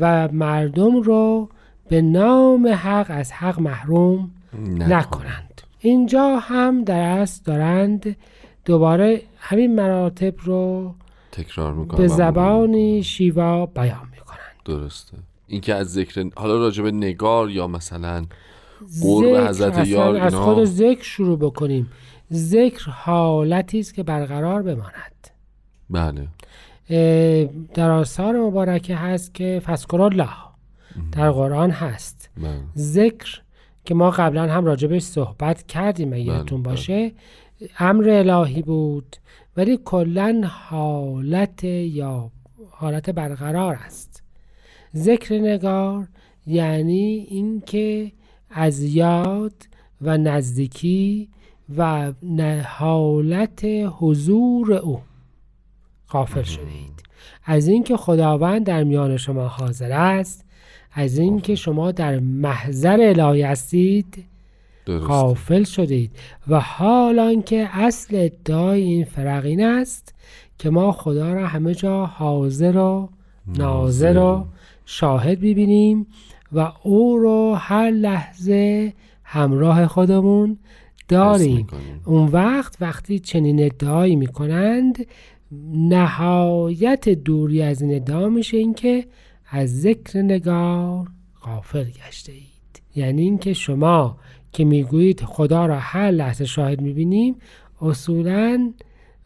و 0.00 0.28
مردم 0.32 0.96
رو 0.96 1.48
به 1.88 2.02
نام 2.02 2.66
حق 2.66 3.06
از 3.08 3.32
حق 3.32 3.60
محروم 3.60 4.30
نکنند. 4.78 5.62
اینجا 5.80 6.38
هم 6.38 6.84
در 6.84 7.00
اصل 7.00 7.42
دارند. 7.44 8.16
دوباره 8.64 9.22
همین 9.38 9.74
مراتب 9.74 10.34
رو 10.42 10.94
تکرار 11.32 11.74
می‌کنن 11.74 11.98
به 11.98 12.08
زبانی 12.08 13.02
شیوا 13.02 13.66
بیان 13.66 14.08
می‌کنند. 14.12 14.56
درسته. 14.64 15.16
این 15.46 15.60
که 15.60 15.74
از 15.74 15.92
ذکر 15.92 16.30
حالا 16.36 16.58
راجع 16.58 16.82
به 16.82 16.90
نگار 16.90 17.50
یا 17.50 17.66
مثلا 17.66 18.24
قرب 19.02 19.48
حضرت 19.48 19.86
یار 19.86 20.16
از 20.16 20.34
اینا؟ 20.34 20.44
خود 20.44 20.64
ذکر 20.64 21.02
شروع 21.02 21.38
بکنیم. 21.38 21.90
ذکر 22.32 22.90
حالتی 22.90 23.80
است 23.80 23.94
که 23.94 24.02
برقرار 24.02 24.62
بماند. 24.62 25.28
بله. 25.90 26.28
در 27.74 27.90
آثار 27.90 28.40
مبارکه 28.40 28.96
هست 28.96 29.34
که 29.34 29.62
فذکر 29.64 30.00
الله 30.00 30.28
در 31.12 31.30
قرآن 31.30 31.70
هست. 31.70 32.30
بله. 32.36 32.60
ذکر 32.76 33.40
که 33.84 33.94
ما 33.94 34.10
قبلا 34.10 34.52
هم 34.52 34.64
راجبش 34.64 35.02
صحبت 35.02 35.62
کردیم 35.62 36.12
اگه 36.12 36.24
بله، 36.24 36.34
یادتون 36.34 36.62
بله. 36.62 36.72
باشه. 36.72 37.12
امر 37.78 38.08
الهی 38.08 38.62
بود 38.62 39.16
ولی 39.56 39.78
کلا 39.84 40.42
حالت 40.46 41.64
یا 41.64 42.30
حالت 42.70 43.10
برقرار 43.10 43.74
است. 43.74 44.22
ذکر 44.96 45.38
نگار 45.38 46.06
یعنی 46.46 47.26
اینکه 47.28 48.12
از 48.50 48.82
یاد 48.82 49.54
و 50.02 50.18
نزدیکی 50.18 51.28
و 51.76 52.12
حالت 52.64 53.64
حضور 53.98 54.72
او. 54.72 55.00
غافل 56.10 56.42
شده 56.42 56.62
اید 56.62 57.02
از 57.44 57.68
اینکه 57.68 57.96
خداوند 57.96 58.66
در 58.66 58.84
میان 58.84 59.16
شما 59.16 59.48
حاضر 59.48 59.92
است 59.92 60.44
از 60.92 61.18
اینکه 61.18 61.54
شما 61.54 61.92
در 61.92 62.18
محضر 62.18 62.98
الهی 63.00 63.42
هستید 63.42 64.24
غافل 64.86 65.64
شدید. 65.64 66.10
و 66.48 66.60
حال 66.60 67.18
آنکه 67.18 67.68
اصل 67.72 68.16
ادعای 68.16 68.82
این 68.82 69.04
فرق 69.04 69.44
این 69.44 69.64
است 69.64 70.14
که 70.58 70.70
ما 70.70 70.92
خدا 70.92 71.32
را 71.32 71.46
همه 71.46 71.74
جا 71.74 72.06
حاضر 72.06 72.76
و 72.76 73.08
ناظر 73.46 74.18
و 74.18 74.46
شاهد 74.86 75.38
ببینیم 75.38 76.06
و 76.52 76.72
او 76.82 77.18
رو 77.18 77.54
هر 77.54 77.90
لحظه 77.90 78.92
همراه 79.24 79.86
خودمون 79.86 80.58
داریم. 81.08 81.66
اون 82.04 82.26
وقت 82.28 82.76
وقتی 82.80 83.18
چنین 83.18 83.64
ادعایی 83.64 84.16
می‌کنند 84.16 85.06
نهایت 85.72 87.08
دوری 87.08 87.62
از 87.62 87.82
این 87.82 87.94
ادعا 87.94 88.28
میشه 88.28 88.56
اینکه 88.56 89.04
از 89.50 89.80
ذکر 89.80 90.22
نگار 90.22 91.06
غافل 91.42 91.84
گشته 91.84 92.32
اید. 92.32 92.82
یعنی 92.96 93.22
اینکه 93.22 93.52
شما 93.52 94.16
که 94.52 94.64
می‌گویید 94.64 95.20
خدا 95.20 95.66
را 95.66 95.78
هر 95.78 96.10
لحظه 96.10 96.44
شاهد 96.44 96.80
می‌بینیم 96.80 97.36
اصولا 97.80 98.72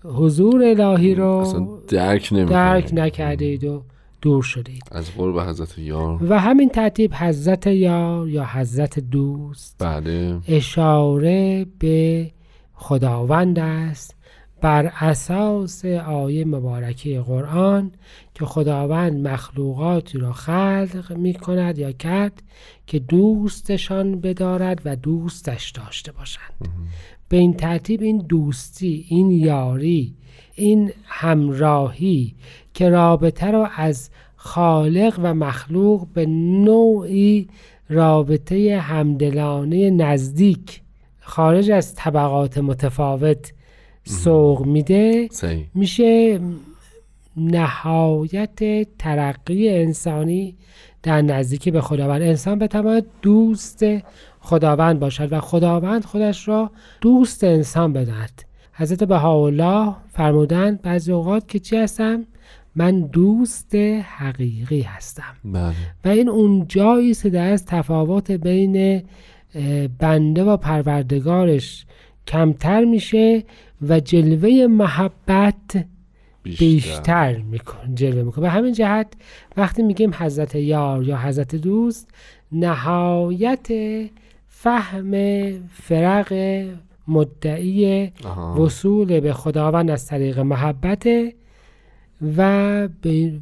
حضور 0.05 0.65
الهی 0.65 1.15
رو 1.15 1.79
درک 1.89 2.35
درک 2.35 2.91
نکرده 2.93 3.45
اید 3.45 3.65
و 3.65 3.83
دور 4.23 4.43
شده 4.43 4.73
اید 4.73 4.83
از 4.93 5.15
قرب 5.15 5.39
حضرت 5.39 5.79
یار. 5.79 6.19
و 6.29 6.39
همین 6.39 6.69
ترتیب 6.69 7.15
حضرت 7.15 7.67
یار 7.67 8.29
یا 8.29 8.47
حضرت 8.53 8.99
دوست 8.99 9.77
بله. 9.79 10.39
اشاره 10.49 11.67
به 11.79 12.31
خداوند 12.75 13.59
است. 13.59 14.20
بر 14.61 14.93
اساس 15.01 15.85
آیه 15.85 16.45
مبارکه 16.45 17.21
قرآن 17.21 17.93
که 18.35 18.45
خداوند 18.45 19.29
مخلوقاتی 19.29 20.19
را 20.19 20.33
خلق 20.33 21.13
می 21.17 21.35
کند 21.35 21.79
یا 21.79 21.93
کرد 21.93 22.43
که 22.87 22.99
دوستشان 22.99 24.21
بدارد 24.21 24.83
و 24.85 24.97
دوستش 24.97 25.71
داشته 25.71 26.13
باشند. 26.13 26.69
به 27.29 27.37
این 27.37 27.55
ترتیب 27.55 28.03
این 28.03 28.19
دوستی 28.19 29.07
این 29.09 29.31
یاری 29.31 30.15
این 30.55 30.93
همراهی 31.05 32.35
که 32.75 32.89
رابطه 32.89 33.51
را 33.51 33.67
از 33.67 34.11
خالق 34.37 35.21
و 35.23 35.35
مخلوق 35.35 36.07
به 36.15 36.27
نوعی 36.27 37.49
رابطه 37.89 38.79
همدلانه 38.79 39.91
نزدیک 39.91 40.81
خارج 41.21 41.71
از 41.71 41.95
طبقات 41.95 42.59
متفاوت 42.59 43.53
سوق 44.05 44.67
میده 44.67 45.29
میشه 45.75 46.41
نهایت 47.37 48.59
ترقی 48.99 49.69
انسانی 49.69 50.57
در 51.03 51.23
نزدیکی 51.23 51.71
به 51.71 51.81
خداوند. 51.81 52.23
انسان 52.23 52.59
بتواند 52.59 53.07
دوست 53.23 53.85
خداوند 54.41 55.01
باشد 55.01 55.33
و 55.33 55.41
خداوند 55.41 56.05
خودش 56.05 56.49
را 56.49 56.71
دوست 57.01 57.45
انسان 57.45 57.93
بدهد. 57.93 58.45
حضرت 58.73 59.05
بهاءالله 59.05 59.95
فرمودند 60.13 60.83
بعضی 60.83 61.13
اوقات 61.13 61.49
که 61.49 61.59
چی 61.59 61.77
هستم؟ 61.77 62.25
من 62.77 63.01
دوست 63.01 63.75
حقیقی 64.05 64.83
هستم. 64.83 65.35
بله. 65.45 65.75
و 66.05 66.09
این 66.09 66.29
اون 66.29 66.67
جایی 66.69 67.11
است 67.11 67.23
که 67.23 67.31
در 67.31 67.53
از 67.53 67.67
تفاوت 67.67 68.31
بین 68.31 69.03
بنده 69.99 70.45
و 70.45 70.57
پروردگارش 70.57 71.87
کمتر 72.27 72.85
میشه 72.85 73.45
و 73.83 74.01
جلوه 74.01 74.67
محبت 74.67 75.87
بیشتر 76.43 77.37
میکن 77.37 77.95
جلوه 77.95 78.23
می‌کنه 78.23 78.43
به 78.43 78.51
همین 78.51 78.73
جهت 78.73 79.13
وقتی 79.57 79.83
میگیم 79.83 80.11
حضرت 80.15 80.55
یار 80.55 81.05
یا 81.05 81.19
حضرت 81.19 81.57
دوست 81.57 82.09
نهایت 82.53 83.69
فهم 84.49 85.13
فرق 85.69 86.35
مدعی 87.09 88.13
آها. 88.25 88.63
وصول 88.63 89.21
به 89.21 89.33
خداوند 89.33 89.91
از 89.91 90.07
طریق 90.07 90.39
محبت 90.39 91.09
و 92.37 92.89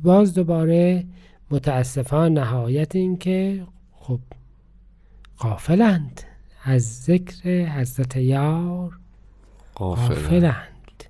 باز 0.03 0.35
دوباره 0.35 1.05
متاسفانه 1.51 2.41
نهایت 2.41 2.97
این 2.97 3.17
که 3.17 3.63
خب 3.93 4.19
غافلند 5.39 6.23
از 6.65 7.03
ذکر 7.03 7.65
حضرت 7.65 8.17
یار 8.17 8.99
غافلند 9.79 11.05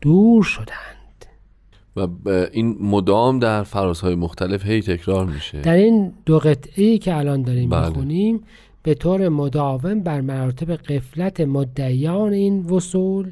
دور 0.00 0.42
شدند. 0.42 0.92
و 1.96 2.08
این 2.52 2.76
مدام 2.80 3.38
در 3.38 3.62
فرازهای 3.62 4.14
مختلف 4.14 4.66
هی 4.66 4.82
تکرار 4.82 5.26
میشه. 5.26 5.60
در 5.60 5.74
این 5.74 6.12
دو 6.26 6.38
قطعی 6.38 6.98
که 6.98 7.16
الان 7.16 7.42
داریم 7.42 7.70
بله. 7.70 7.88
می‌خونیم 7.88 8.40
به 8.82 8.94
طور 8.94 9.28
مداوم 9.28 10.00
بر 10.00 10.20
مراتب 10.20 10.72
قفلت 10.76 11.40
مدعیان 11.40 12.32
این 12.32 12.60
وصول 12.60 13.30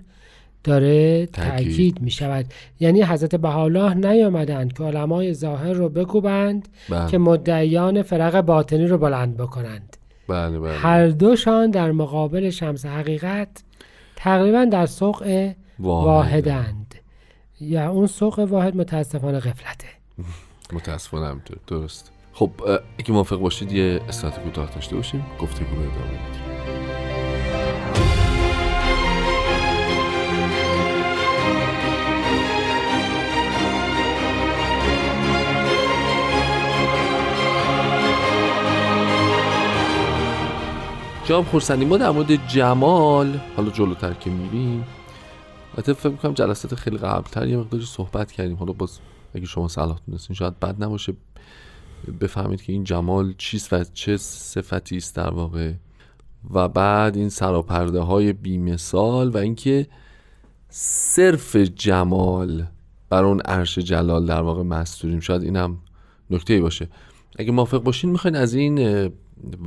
داره 0.64 1.26
تأکید. 1.26 1.68
تاکید 1.68 2.00
می 2.00 2.10
شود 2.10 2.46
یعنی 2.80 3.02
حضرت 3.02 3.34
بهاءالله 3.34 3.94
نیامدند 3.94 4.72
که 4.72 4.84
علمای 4.84 5.34
ظاهر 5.34 5.72
رو 5.72 5.88
بکوبند 5.88 6.68
بله. 6.88 7.10
که 7.10 7.18
مدعیان 7.18 8.02
فرق 8.02 8.40
باطنی 8.40 8.86
رو 8.86 8.98
بلند 8.98 9.36
بکنند. 9.36 9.96
بله 10.28 10.58
بله. 10.58 10.72
هر 10.72 11.08
دوشان 11.08 11.70
در 11.70 11.92
مقابل 11.92 12.50
شمس 12.50 12.86
حقیقت 12.86 13.62
تقریبا 14.22 14.64
در 14.64 14.86
سوق 14.86 15.22
واحد. 15.22 15.56
واحدند. 15.78 16.94
یا 17.60 17.90
اون 17.90 18.06
سوق 18.06 18.38
واحد 18.38 18.76
متاسفانه 18.76 19.40
قفلته 19.40 19.88
متاسفانه 20.72 21.26
همینطور 21.26 21.56
درست. 21.66 22.12
خب 22.32 22.50
اگه 22.98 23.12
موافق 23.12 23.36
باشید 23.36 23.72
یه 23.72 24.00
استراحت 24.08 24.42
کوتاه 24.42 24.74
داشته 24.74 24.96
باشیم. 24.96 25.26
گفتگو 25.40 25.76
رو 25.76 25.80
ادامه 25.80 26.10
میدیم. 26.10 26.49
جناب 41.30 41.44
خورسندی 41.44 41.84
ما 41.84 41.96
در 41.96 42.10
مورد 42.10 42.48
جمال 42.48 43.40
حالا 43.56 43.70
جلوتر 43.70 44.12
که 44.12 44.30
میریم 44.30 44.84
البته 45.74 45.92
فکر 45.92 46.08
می‌کنم 46.08 46.34
جلسات 46.34 46.74
خیلی 46.74 46.98
قبلتر 46.98 47.48
یه 47.48 47.56
مقداری 47.56 47.84
صحبت 47.84 48.32
کردیم. 48.32 48.56
حالا 48.56 48.72
باز 48.72 48.98
اگه 49.34 49.46
شما 49.46 49.68
صلاح 49.68 49.98
دونستین 50.06 50.36
شاید 50.36 50.60
بد 50.60 50.84
نباشه 50.84 51.12
بفهمید 52.20 52.62
که 52.62 52.72
این 52.72 52.84
جمال 52.84 53.34
چیست 53.38 53.72
و 53.72 53.84
چه 53.84 54.16
صفتی 54.16 54.96
است 54.96 55.16
در 55.16 55.30
واقع. 55.30 55.72
و 56.50 56.68
بعد 56.68 57.16
این 57.16 57.28
سراپرده 57.28 58.00
های 58.00 58.32
بیمثال 58.32 59.28
و 59.28 59.36
اینکه 59.36 59.86
صرف 60.68 61.56
جمال 61.56 62.66
بر 63.08 63.24
اون 63.24 63.40
عرش 63.40 63.78
جلال 63.78 64.26
در 64.26 64.42
واقع 64.42 64.62
مستوریم. 64.62 65.20
شاید 65.20 65.42
اینم 65.42 65.78
نکته 66.30 66.60
باشه. 66.60 66.88
اگه 67.38 67.52
موافق 67.52 67.82
باشین 67.82 68.10
می‌خواین 68.10 68.36
از 68.36 68.54
این 68.54 69.10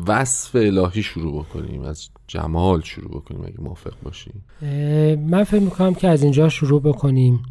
وصف 0.07 0.55
الهی 0.55 1.03
شروع 1.03 1.43
بکنیم 1.43 1.81
از 1.81 2.09
جمال 2.27 2.81
شروع 2.81 3.11
بکنیم 3.11 3.41
اگه 3.45 3.61
موافق 3.61 3.93
باشین 4.03 4.33
اه، 4.61 5.15
من 5.15 5.43
فکر 5.43 5.59
می‌کنم 5.59 5.93
که 5.93 6.07
از 6.07 6.23
اینجا 6.23 6.49
شروع 6.49 6.81
بکنیم 6.81 7.43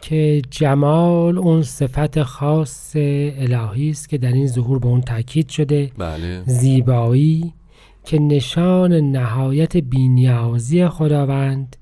که 0.00 0.42
جمال 0.50 1.38
اون 1.38 1.62
صفت 1.62 2.22
خاص 2.22 2.92
الهی 2.96 3.90
است 3.90 4.08
که 4.08 4.18
در 4.18 4.32
این 4.32 4.46
ظهور 4.46 4.78
به 4.78 4.86
اون 4.86 5.00
تاکید 5.00 5.48
شده. 5.48 5.90
بله. 5.98 6.42
زیبایی 6.46 7.52
که 8.04 8.18
نشان 8.18 8.92
نهایت 8.92 9.76
بینیازی 9.76 10.88
خداوند 10.88 11.76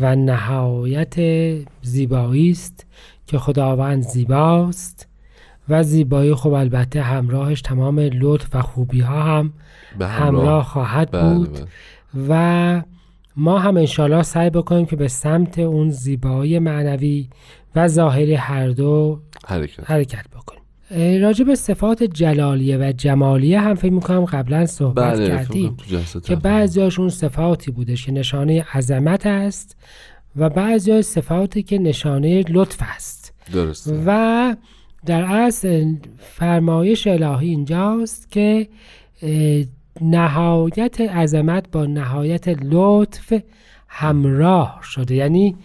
و 0.00 0.16
نهایت 0.16 1.14
زیبایی 1.82 2.50
است 2.50 2.86
که 3.26 3.38
خداوند 3.38 4.02
زیباست. 4.02 5.09
و 5.68 5.82
زیبایی. 5.82 6.34
خب 6.34 6.52
البته 6.52 7.02
همراهش 7.02 7.62
تمام 7.62 7.98
لطف 7.98 8.54
و 8.54 8.62
خوبی 8.62 9.00
ها 9.00 9.22
هم 9.22 9.52
همراه, 10.00 10.64
خواهد 10.64 11.10
بله، 11.10 11.34
بود. 11.34 11.52
بله. 11.52 11.66
و 12.28 12.82
ما 13.36 13.58
هم 13.58 13.76
انشالله 13.76 14.22
سعی 14.22 14.50
بکنیم 14.50 14.86
که 14.86 14.96
به 14.96 15.08
سمت 15.08 15.58
اون 15.58 15.90
زیبایی 15.90 16.58
معنوی 16.58 17.28
و 17.76 17.88
ظاهری 17.88 18.34
هر 18.34 18.68
دو 18.68 19.20
حرکت. 19.46 19.90
حرکت 19.90 20.24
بکنیم. 20.28 20.60
راجع 21.22 21.44
به 21.44 21.54
صفات 21.54 22.02
جلالیه 22.02 22.78
و 22.78 22.92
جمالیه 22.92 23.60
هم 23.60 23.74
فکر 23.74 23.92
می‌کنم 23.92 24.24
قبلا 24.24 24.66
صحبت 24.66 25.14
بله 25.14 25.28
کردیم 25.28 25.76
که 25.76 25.96
تفاهم. 25.96 26.40
بعضیاشون 26.40 27.08
صفاتی 27.08 27.70
بودش 27.70 28.06
که 28.06 28.12
نشانه 28.12 28.66
عظمت 28.74 29.26
است 29.26 29.76
و 30.36 30.50
بعضی 30.50 31.02
صفاتی 31.02 31.62
که 31.62 31.78
نشانه 31.78 32.44
لطف 32.48 32.78
است. 32.94 33.34
درسته. 33.52 34.02
و 34.06 34.56
در 35.06 35.22
اصل 35.22 35.94
فرمایش 36.18 37.06
الهی 37.06 37.48
اینجاست 37.48 38.30
که 38.30 38.68
نهایت 40.00 41.00
عظمت 41.00 41.70
با 41.72 41.86
نهایت 41.86 42.48
لطف 42.48 43.42
همراه 43.88 44.80
شده. 44.82 45.14
یعنی 45.14 45.56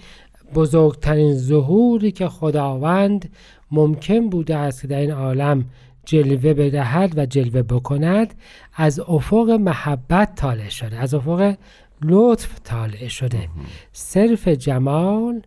بزرگترین 0.55 1.33
ظهوری 1.33 2.11
که 2.11 2.27
خداوند 2.27 3.29
ممکن 3.71 4.29
بوده 4.29 4.55
است 4.55 4.81
که 4.81 4.87
در 4.87 4.99
این 4.99 5.11
عالم 5.11 5.65
جلوه 6.05 6.53
بدهد 6.53 7.17
و 7.17 7.25
جلوه 7.25 7.61
بکند 7.61 8.33
از 8.75 8.99
افق 8.99 9.49
محبت 9.49 10.35
طالع 10.35 10.69
شده 10.69 10.97
از 10.97 11.13
افق 11.13 11.55
لطف 12.01 12.59
طالع 12.63 13.07
شده. 13.07 13.49
صرف 13.91 14.47
جمال 14.47 15.41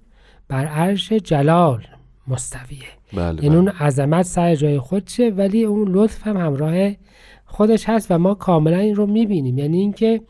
بر 0.49 0.65
عرش 0.67 1.13
جلال 1.13 1.85
مستویه. 2.29 2.98
بله 3.13 3.45
یعنی 3.45 3.57
اون 3.57 3.65
بله. 3.65 3.83
عظمت 3.83 4.23
سر 4.23 4.55
جای 4.55 4.79
خودشه 4.79 5.29
ولی 5.29 5.65
اون 5.65 5.89
لطف 5.89 6.27
هم 6.27 6.37
همراه 6.37 6.93
خودش 7.47 7.89
هست 7.89 8.11
و 8.11 8.19
ما 8.19 8.35
کاملا 8.35 8.77
این 8.77 8.95
رو 8.95 9.07
می‌بینیم. 9.07 9.59
یعنی 9.59 9.79
اینکه 9.79 10.21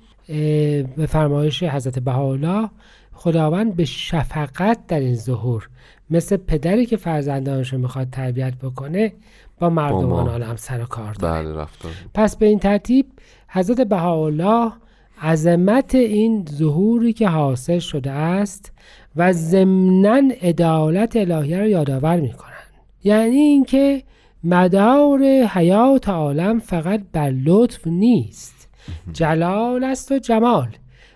به 0.96 1.06
فرمایش 1.08 1.62
حضرت 1.62 1.98
بهاءالله 1.98 2.70
خداوند 3.12 3.76
به 3.76 3.84
شفقت 3.84 4.86
در 4.86 5.00
این 5.00 5.14
ظهور 5.14 5.68
مثل 6.10 6.36
پدری 6.36 6.86
که 6.86 6.96
فرزندانش 6.96 7.72
رو 7.72 7.78
می‌خواد 7.78 8.10
تربیت 8.10 8.54
بکنه 8.54 9.12
با 9.60 9.70
مردمان 9.70 10.24
ما. 10.24 10.30
عالم 10.30 10.56
سر 10.56 10.82
و 10.82 10.84
کار 10.84 11.14
داره. 11.14 11.42
بله 11.42 11.54
رفتار. 11.54 11.92
پس 12.14 12.36
به 12.36 12.46
این 12.46 12.58
ترتیب 12.58 13.06
حضرت 13.48 13.80
بهاءالله 13.80 14.72
عظمت 15.22 15.94
این 15.94 16.46
ظهوری 16.50 17.12
که 17.12 17.28
حاصل 17.28 17.78
شده 17.78 18.10
است 18.10 18.72
و 19.16 19.32
ضمنا 19.32 20.22
عدالت 20.42 21.16
الهیه 21.16 21.58
را 21.58 21.68
یادآور 21.68 22.20
می‌کنند 22.20 22.57
یعنی 23.04 23.36
اینکه 23.36 24.02
مدار 24.44 25.22
حیات 25.24 26.08
عالم 26.08 26.58
فقط 26.58 27.00
بر 27.12 27.30
لطف 27.30 27.86
نیست. 27.86 28.68
جلال 29.12 29.84
است 29.84 30.12
و 30.12 30.18
جمال. 30.18 30.68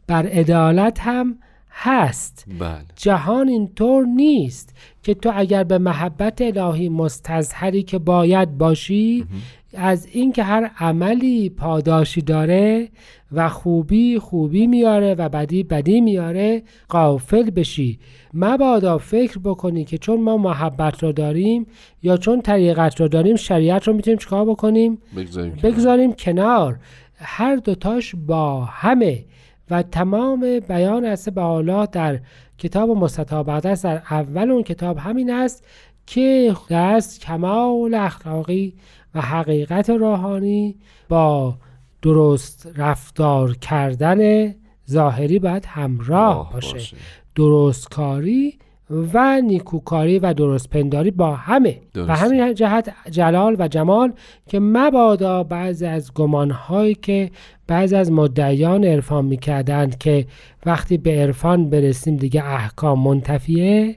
بر 0.07 0.27
عدالت 0.27 1.01
هم 1.01 1.39
هست. 1.71 2.47
بله. 2.59 2.79
جهان 2.97 3.49
اینطور 3.49 4.05
نیست 4.07 4.77
که 5.03 5.15
تو 5.15 5.33
اگر 5.35 5.65
به 5.65 5.79
محبت 5.79 6.43
الهی 6.43 6.89
مستظهری 6.89 7.83
که 7.83 7.99
باید 7.99 8.59
باشی 8.59 9.27
از 9.75 10.07
اینکه 10.07 10.43
هر 10.43 10.71
عملی 10.79 11.51
پاداشی 11.51 12.23
داره 12.23 12.89
و 13.33 13.49
خوبی 13.49 14.19
خوبی 14.19 14.67
میاره 14.67 15.15
و 15.15 15.29
بدی 15.29 15.63
بدی 15.63 16.01
میاره 16.01 16.63
قافل 16.89 17.51
بشی. 17.51 17.99
مبادا 18.35 18.99
فکر 18.99 19.39
بکنی 19.39 19.85
که 19.85 19.99
چون 19.99 20.21
ما 20.21 20.37
محبت 20.37 21.03
رو 21.03 21.13
داریم 21.13 21.67
یا 22.03 22.17
چون 22.17 22.41
طریقت 22.41 23.01
رو 23.01 23.09
داریم 23.09 23.37
شریعت 23.37 23.89
رو 23.89 23.93
می‌تونیم 23.93 24.19
چیکار 24.19 24.45
بکنیم؟ 24.45 24.99
بگذاریم 25.17 25.59
بگذاریم 25.63 26.13
کنار. 26.13 26.79
هر 27.17 27.57
دوتاش 27.57 28.15
با 28.27 28.65
همه. 28.65 29.25
و 29.71 29.83
تمام 29.83 30.61
بیان 30.69 31.05
از 31.05 31.29
به 31.29 31.45
الله 31.45 31.87
در 31.87 32.21
کتاب 32.59 32.91
مستطابت 32.91 33.67
است. 33.67 33.85
در 33.85 34.03
اول 34.11 34.51
اون 34.51 34.63
کتاب 34.63 34.99
همین 34.99 35.31
است 35.31 35.67
که 36.07 36.55
دست 36.71 37.21
کمال 37.21 37.95
اخلاقی 37.95 38.75
و 39.15 39.21
حقیقت 39.21 39.91
روحانی 39.91 40.77
با 41.09 41.55
درست 42.03 42.73
رفتار 42.77 43.57
کردن 43.57 44.53
ظاهری 44.91 45.39
باید 45.39 45.67
همراه 45.67 46.35
راه 46.35 46.53
باشه 46.53 46.73
باشه. 46.73 46.97
درستکاری 47.35 48.59
و 49.15 49.41
نیکوکاری 49.41 50.19
و 50.19 50.35
درست 50.35 50.71
پنداری 50.71 51.11
با 51.11 51.35
همه 51.35 51.71
و 51.71 51.81
درسته. 51.95 52.15
همین 52.15 52.55
جهت 52.55 52.93
جلال 53.11 53.57
و 53.59 53.69
جمال 53.69 54.13
که 54.47 54.61
مبادا 54.61 55.43
بعضی 55.43 55.87
از 55.87 56.15
گمانهایی 56.15 56.95
که 56.95 57.31
بعضی 57.67 57.97
از 57.97 58.13
مدعیان 58.13 58.85
عرفان 58.85 59.25
می‌کردند 59.25 59.99
که 59.99 60.27
وقتی 60.67 60.97
به 60.97 61.11
عرفان 61.11 61.71
برسیم 61.71 62.17
دیگه 62.17 62.45
احکام 62.45 63.03
منتفیه 63.03 63.97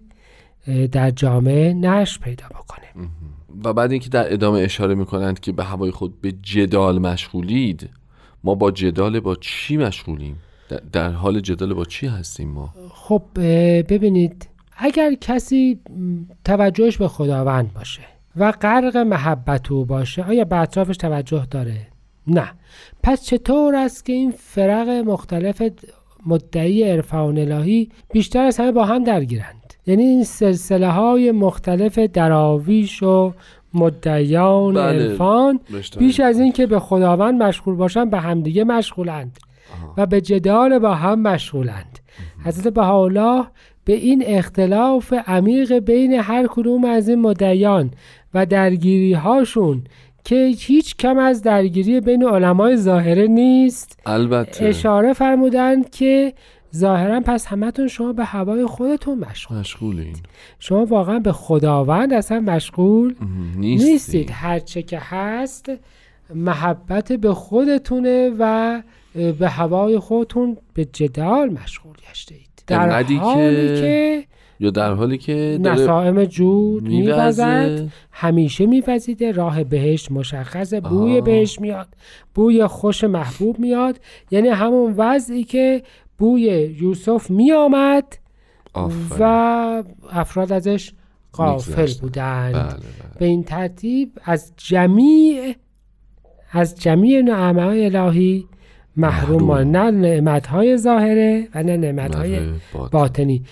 در 0.91 1.12
جامعه 1.12 1.73
نش 1.73 2.19
پیدا 2.19 2.45
بکنه 2.47 3.08
و 3.63 3.73
بعد 3.73 3.91
اینکه 3.91 4.09
در 4.09 4.33
ادامه 4.33 4.59
اشاره 4.59 4.95
می‌کنند 4.95 5.39
که 5.39 5.51
به 5.51 5.63
هوای 5.63 5.91
خود 5.91 6.21
به 6.21 6.31
جدال 6.31 6.99
مشغولید 6.99 7.89
ما 8.43 8.55
با 8.55 8.71
جدال 8.71 9.19
با 9.19 9.35
چی 9.35 9.77
مشغولیم؟ 9.77 10.39
در- 10.91 11.09
حال 11.11 11.39
جدال 11.39 11.73
با 11.73 11.85
چی 11.85 12.07
هستیم 12.07 12.49
ما؟ 12.49 12.73
خب 12.93 13.21
ببینید 13.89 14.49
اگر 14.77 15.13
کسی 15.13 15.79
توجهش 16.43 16.97
به 16.97 17.07
خداوند 17.07 17.73
باشه 17.73 18.01
و 18.35 18.51
غرق 18.51 18.97
محبت 18.97 19.71
او 19.71 19.85
باشه 19.85 20.23
آیا 20.23 20.43
به 20.45 20.55
اطرافش 20.55 20.97
توجه 20.97 21.45
داره؟ 21.51 21.87
نه. 22.27 22.51
پس 23.03 23.25
چطور 23.25 23.75
است 23.75 24.05
که 24.05 24.13
این 24.13 24.31
فرق 24.31 24.89
مختلف 24.89 25.61
مدعی 26.25 26.83
عرفان 26.83 27.37
الهی 27.37 27.89
بیشتر 28.13 28.43
از 28.45 28.57
همه 28.57 28.71
با 28.71 28.85
هم 28.85 29.03
درگیرند؟ 29.03 29.64
یعنی 29.87 30.03
این 30.03 30.23
سلسله 30.23 30.87
های 30.87 31.31
مختلف 31.31 31.99
دراویش 31.99 33.03
و 33.03 33.33
مدعیان 33.73 34.73
بله. 34.73 34.81
عرفان. 34.81 35.59
بیش 35.97 36.19
از 36.19 36.39
این 36.39 36.51
که 36.51 36.67
به 36.67 36.79
خداوند 36.79 37.43
مشغول 37.43 37.75
باشن 37.75 38.09
به 38.09 38.19
همدیگه 38.19 38.63
مشغولند 38.63 39.37
و 39.97 40.05
به 40.05 40.21
جدال 40.21 40.79
با 40.79 40.93
هم 40.93 41.21
مشغولند 41.21 41.99
حضرت 42.45 42.73
بهاءالله 42.73 43.45
به 43.85 43.93
این 43.93 44.23
اختلاف 44.25 45.13
عمیق 45.27 45.79
بین 45.79 46.13
هر 46.13 46.47
کدوم 46.47 46.85
از 46.85 47.09
این 47.09 47.21
مدعیان 47.21 47.91
و 48.33 48.45
درگیری 48.45 49.13
هاشون 49.13 49.83
که 50.23 50.51
هیچ 50.59 50.97
کم 50.97 51.17
از 51.17 51.41
درگیری 51.41 52.01
بین 52.01 52.27
علمای 52.27 52.77
ظاهره 52.77 53.27
نیست 53.27 53.99
البته 54.05 54.65
اشاره 54.65 55.13
فرمودند 55.13 55.89
که 55.89 56.33
ظاهرا 56.75 57.19
پس 57.25 57.47
همتون 57.47 57.88
شما 57.88 58.13
به 58.13 58.25
هوای 58.25 58.65
خودتون 58.65 59.19
مشغول. 59.19 59.57
مشغولین. 59.57 60.15
شما 60.59 60.85
واقعا 60.85 61.19
به 61.19 61.31
خداوند 61.31 62.13
اصلا 62.13 62.39
مشغول 62.39 63.15
نیستید, 63.57 63.91
نیستید. 63.91 64.29
هرچه 64.33 64.81
که 64.81 64.99
هست 65.01 65.71
محبت 66.35 67.13
به 67.13 67.33
خودتونه 67.33 68.31
و 68.39 68.81
به 69.15 69.49
هوای 69.49 69.99
خودتون 69.99 70.57
به 70.73 70.85
جدال 70.85 71.49
مشغول 71.49 71.95
گشته 72.09 72.35
اید 72.35 72.63
در 72.67 72.89
حالی 72.89 73.19
که 73.19 73.81
که 73.81 74.25
یا 74.59 74.69
در 74.69 74.93
حالی 74.93 75.17
که 75.17 75.59
نسائم 75.61 76.25
جود 76.25 76.83
میوزد 76.83 77.88
همیشه 78.11 78.65
میوزیده 78.65 79.31
راه 79.31 79.63
بهشت 79.63 80.11
مشخصه 80.11 80.81
بوی. 80.81 81.21
بهشت 81.21 81.61
میاد 81.61 81.88
بوی 82.35 82.67
خوش 82.67 83.03
محبوب 83.03 83.59
میاد. 83.59 83.99
یعنی 84.31 84.47
همون 84.47 84.93
وضعی 84.97 85.43
که 85.43 85.83
بوی 86.17 86.41
یوسف 86.82 87.30
میآمد 87.30 88.17
آفرین. 88.73 89.17
و 89.19 89.84
افراد 90.12 90.51
ازش 90.51 90.91
غافل 91.34 91.71
می‌گذشتن. 91.71 92.01
بودند 92.01 92.54
بله 92.54 92.63
بله 92.63 92.80
به 93.19 93.25
این 93.25 93.43
ترتیب 93.43 94.12
از 94.23 94.54
جمیع 94.58 95.56
از 96.51 96.75
جمیع 96.75 97.21
نعمهای 97.21 97.86
الهی 97.86 98.47
محروم 98.97 99.43
محروم. 99.43 99.78
نه 99.78 99.91
نعمتهای 99.91 100.78
ظاهره 100.78 101.47
و 101.56 101.63
نه 101.63 101.78
نعمتهای 101.78 102.39
بله، 102.39 102.51
باطن. 102.73 102.89
باطنی 102.91 103.43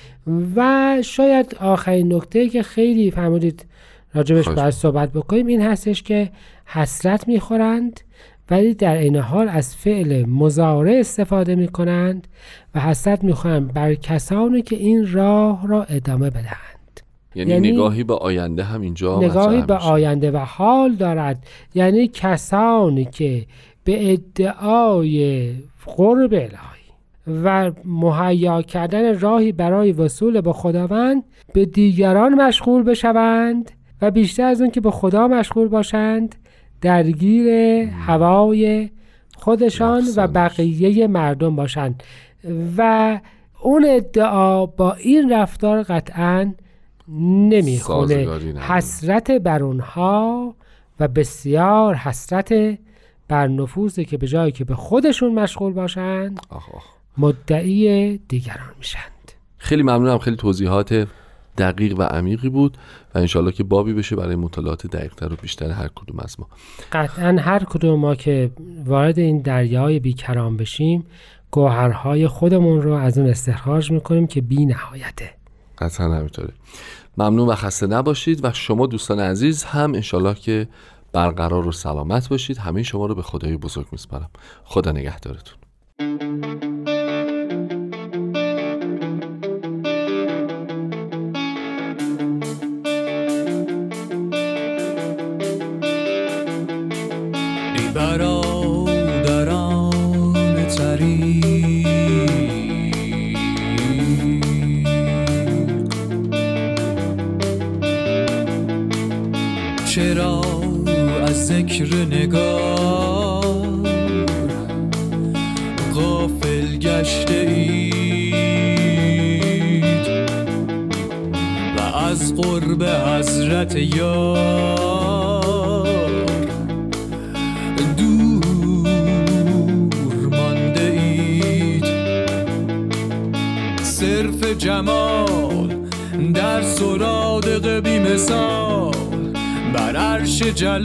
و 0.55 0.97
شاید 1.03 1.55
آخرین 1.59 2.13
نکته 2.13 2.49
که 2.49 2.63
خیلی 2.63 3.11
فرمودید 3.11 3.65
راجبش 4.13 4.49
باید 4.49 4.69
صحبت 4.69 5.11
بکنیم 5.11 5.47
این 5.47 5.61
هستش 5.61 6.03
که 6.03 6.31
حسرت 6.65 7.27
می‌خورند 7.27 7.99
ولی 8.51 8.73
در 8.73 8.97
این 8.97 9.15
حال 9.15 9.49
از 9.49 9.75
فعل 9.75 10.25
مزارع 10.25 10.97
استفاده 10.99 11.55
می‌کنند 11.55 12.27
و 12.75 12.79
حسرت 12.79 13.23
می‌خورند 13.23 13.73
بر 13.73 13.95
کسانی 13.95 14.61
که 14.61 14.75
این 14.75 15.13
راه 15.13 15.67
را 15.67 15.83
ادامه 15.83 16.29
بدهند 16.29 17.01
یعنی, 17.35 17.51
یعنی 17.51 17.71
نگاهی 17.71 18.03
به 18.03 18.13
آینده 18.13 18.63
هم 18.63 18.81
اینجا 18.81 19.19
نگاهی 19.19 19.61
به. 19.61 19.73
آینده 19.73 20.31
و 20.31 20.37
حال 20.37 20.95
دارد 20.95 21.45
یعنی 21.75 22.07
کسانی 22.07 23.05
که 23.05 23.45
به 23.83 24.13
ادعای 24.13 25.51
قرب 25.85 26.33
الهی 26.33 26.83
و 27.43 27.71
مهیا 27.85 28.61
کردن 28.61 29.19
راهی 29.19 29.51
برای 29.51 29.91
وصول 29.91 30.41
به 30.41 30.53
خداوند 30.53 31.23
به 31.53 31.65
دیگران 31.65 32.33
مشغول 32.33 32.83
بشوند 32.83 33.71
و 34.01 34.11
بیشتر 34.11 34.43
از 34.43 34.61
اون 34.61 34.71
که 34.71 34.81
به 34.81 34.91
خدا 34.91 35.27
مشغول 35.27 35.67
باشند 35.67 36.35
درگیر 36.83 37.47
هوای 38.07 38.89
خودشان 39.37 40.03
و 40.15 40.27
بقیه 40.27 41.07
مردم 41.07 41.55
باشند. 41.55 42.03
و 42.77 43.19
اون 43.61 43.85
ادعا 43.89 44.65
با 44.65 44.93
این 44.93 45.33
رفتار 45.33 45.83
قطعا 45.83 46.53
نمی‌خونه. 47.07 48.27
حسرت 48.59 49.31
بر 49.31 49.63
اونها 49.63 50.55
و 50.99 51.07
بسیار 51.07 51.95
حسرت 51.95 52.77
بر 53.27 53.47
نفوذی 53.47 54.05
که 54.05 54.17
به 54.17 54.27
جایی 54.27 54.51
که 54.51 54.65
به 54.65 54.75
خودشون 54.75 55.33
مشغول 55.33 55.73
باشند 55.73 56.39
مدعی 57.17 58.17
دیگران 58.17 58.73
میشند. 58.77 59.31
خیلی 59.57 59.83
ممنونم. 59.83 60.17
خیلی 60.17 60.35
توضیحات 60.35 61.07
دقیق 61.57 61.99
و 61.99 62.01
عمیقی 62.01 62.49
بود 62.49 62.77
و 63.15 63.17
انشالله 63.19 63.51
که 63.51 63.63
بابی 63.63 63.93
بشه 63.93 64.15
برای 64.15 64.35
مطالعات 64.35 64.87
دقیقتر 64.87 65.33
و 65.33 65.35
بیشتر 65.41 65.69
هر 65.69 65.89
کدوم 65.95 66.19
از 66.19 66.39
ما. 66.39 66.47
قطعا 66.91 67.37
هر 67.39 67.63
کدوم 67.63 67.99
ما 67.99 68.15
که 68.15 68.51
وارد 68.85 69.19
این 69.19 69.41
دریای 69.41 69.99
بیکران 69.99 70.57
بشیم 70.57 71.05
گوهرهای 71.51 72.27
خودمون 72.27 72.81
رو 72.81 72.93
از 72.93 73.17
اون 73.17 73.29
استخراج 73.29 73.91
می‌کنیم 73.91 74.27
که 74.27 74.41
بی 74.41 74.65
نهایته. 74.65 75.29
قطعا 75.77 76.13
همینطوره. 76.13 76.53
ممنون 77.17 77.49
و 77.49 77.55
خسته 77.55 77.87
نباشید 77.87 78.45
و 78.45 78.53
شما 78.53 78.87
دوستان 78.87 79.19
عزیز 79.19 79.63
هم 79.63 79.93
انشالله 79.93 80.33
که 80.33 80.67
برقرار 81.11 81.67
و 81.67 81.71
سلامت 81.71 82.29
باشید. 82.29 82.57
همه 82.57 82.83
شما 82.83 83.05
رو 83.05 83.15
به 83.15 83.21
خدای 83.21 83.57
بزرگ 83.57 83.85
میسپارم. 83.91 84.29
خدا 84.63 84.91
نگهدارتون. 84.91 85.57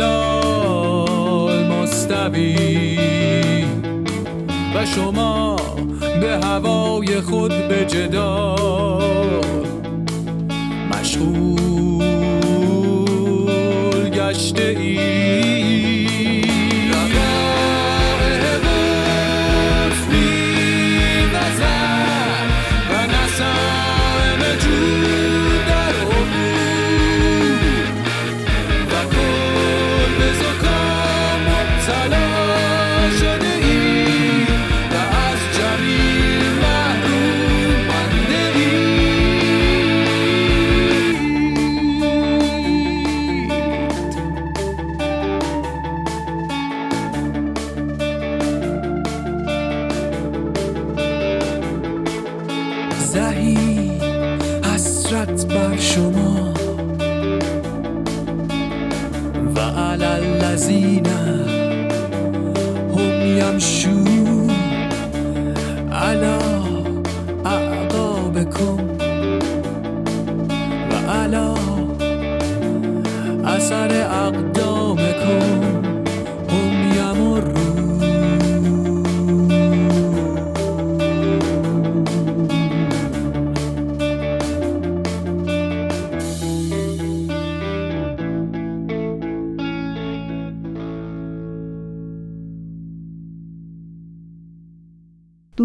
جلال 0.08 1.66
مستوی. 1.66 2.98
و 4.74 4.86
شما 4.86 5.56
به 6.20 6.38
هوای 6.46 7.20
خود 7.20 7.68
به 7.68 7.84
جدال 7.84 9.44
مشغول 10.90 12.08
گشته 14.10 14.76
ای. 14.80 15.47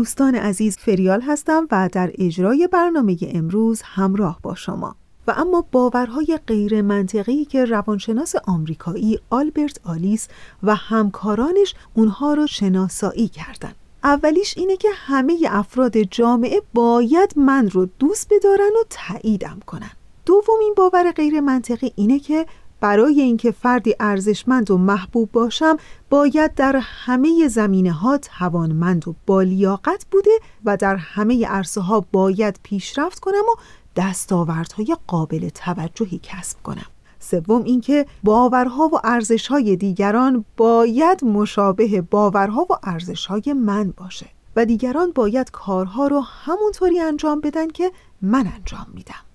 دوستان 0.03 0.35
عزیز 0.35 0.77
فریال 0.77 1.21
هستم 1.21 1.67
و 1.71 1.89
در 1.91 2.11
اجرای 2.17 2.67
برنامه 2.67 3.17
امروز 3.21 3.81
همراه 3.81 4.39
با 4.41 4.55
شما 4.55 4.95
و 5.27 5.33
اما 5.37 5.65
باورهای 5.71 6.39
غیر 6.47 6.81
منطقی 6.81 7.45
که 7.45 7.65
روانشناس 7.65 8.35
آمریکایی 8.47 9.19
آلبرت 9.29 9.79
آلیس 9.83 10.27
و 10.63 10.75
همکارانش 10.75 11.75
اونها 11.93 12.33
رو 12.33 12.47
شناسایی 12.47 13.27
کردند. 13.27 13.75
اولیش 14.03 14.57
اینه 14.57 14.77
که 14.77 14.89
همه 14.93 15.37
افراد 15.49 15.97
جامعه 15.97 16.61
باید 16.73 17.33
من 17.37 17.69
رو 17.69 17.85
دوست 17.99 18.33
بدارن 18.33 18.71
و 18.81 18.83
تاییدم 18.89 19.59
کنن. 19.65 19.91
دومین 20.25 20.73
باور 20.77 21.11
غیر 21.11 21.39
منطقی 21.41 21.93
اینه 21.95 22.19
که 22.19 22.45
برای 22.83 23.21
اینکه 23.21 23.51
فردی 23.51 23.95
ارزشمند 23.99 24.71
و 24.71 24.77
محبوب 24.77 25.31
باشم 25.31 25.77
باید 26.09 26.55
در 26.55 26.75
همه 26.83 27.47
زمینه 27.47 27.91
ها 27.91 28.17
توانمند 28.17 29.07
و 29.07 29.15
بالیاقت 29.25 30.05
بوده 30.11 30.29
و 30.65 30.77
در 30.77 30.95
همه 30.95 31.47
عرصه 31.47 31.81
ها 31.81 32.05
باید 32.11 32.59
پیشرفت 32.63 33.19
کنم 33.19 33.35
و 33.35 33.61
دستاوردهای 33.95 34.97
قابل 35.07 35.49
توجهی 35.49 36.19
کسب 36.23 36.63
کنم. 36.63 36.85
سوم 37.19 37.63
اینکه 37.63 38.05
باورها 38.23 38.89
و 38.93 38.99
ارزشهای 39.03 39.75
دیگران 39.75 40.45
باید 40.57 41.25
مشابه 41.25 42.01
باورها 42.01 42.67
و 42.69 42.73
ارزشهای 42.83 43.53
من 43.53 43.93
باشه 43.97 44.29
و 44.55 44.65
دیگران 44.65 45.11
باید 45.11 45.51
کارها 45.51 46.07
رو 46.07 46.19
همونطوری 46.19 46.99
انجام 46.99 47.39
بدن 47.39 47.67
که 47.67 47.91
من 48.21 48.47
انجام 48.55 48.87
میدم. 48.93 49.32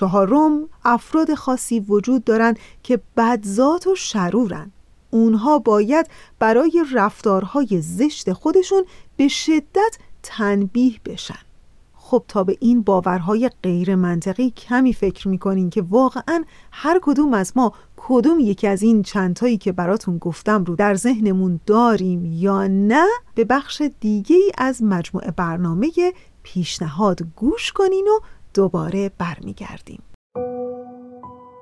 چهارم 0.00 0.68
افراد 0.84 1.34
خاصی 1.34 1.80
وجود 1.80 2.24
دارند 2.24 2.58
که 2.82 3.00
بدذات 3.16 3.86
و 3.86 3.94
شرورن. 3.94 4.70
اونها 5.10 5.58
باید 5.58 6.06
برای 6.38 6.84
رفتارهای 6.92 7.80
زشت 7.80 8.32
خودشون 8.32 8.84
به 9.16 9.28
شدت 9.28 9.98
تنبیه 10.22 11.00
بشن. 11.06 11.38
خب 11.94 12.24
تا 12.28 12.44
به 12.44 12.56
این 12.60 12.82
باورهای 12.82 13.50
غیر 13.62 13.94
منطقی 13.94 14.50
کمی 14.50 14.92
فکر 14.92 15.28
می‌کنین 15.28 15.70
که 15.70 15.82
واقعا 15.82 16.44
هر 16.72 17.00
کدوم 17.02 17.34
از 17.34 17.52
ما 17.56 17.72
کدوم 17.96 18.40
یکی 18.40 18.66
از 18.66 18.82
این 18.82 19.02
چندتایی 19.02 19.58
که 19.58 19.72
براتون 19.72 20.18
گفتم 20.18 20.64
رو 20.64 20.76
در 20.76 20.94
ذهنمون 20.94 21.60
داریم 21.66 22.24
یا 22.24 22.66
نه 22.66 23.06
به 23.34 23.44
بخش 23.44 23.82
دیگه 24.00 24.36
از 24.58 24.82
مجموعه 24.82 25.30
برنامه 25.30 25.90
پیشنهاد 26.42 27.20
گوش 27.36 27.72
کنین 27.72 28.08
و 28.08 28.20
دوباره 28.54 29.10
برمیگردیم. 29.18 30.02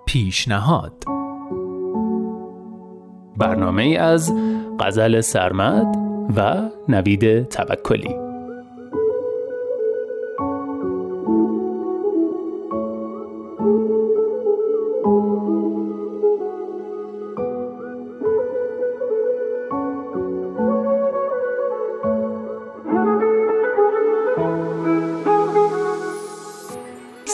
پیشنهاد. 0.06 1.04
برنامه 3.36 3.96
از 4.00 4.32
غزل 4.80 5.20
سرمد 5.20 5.96
و 6.36 6.70
نوید 6.88 7.48
توکلی. 7.48 8.27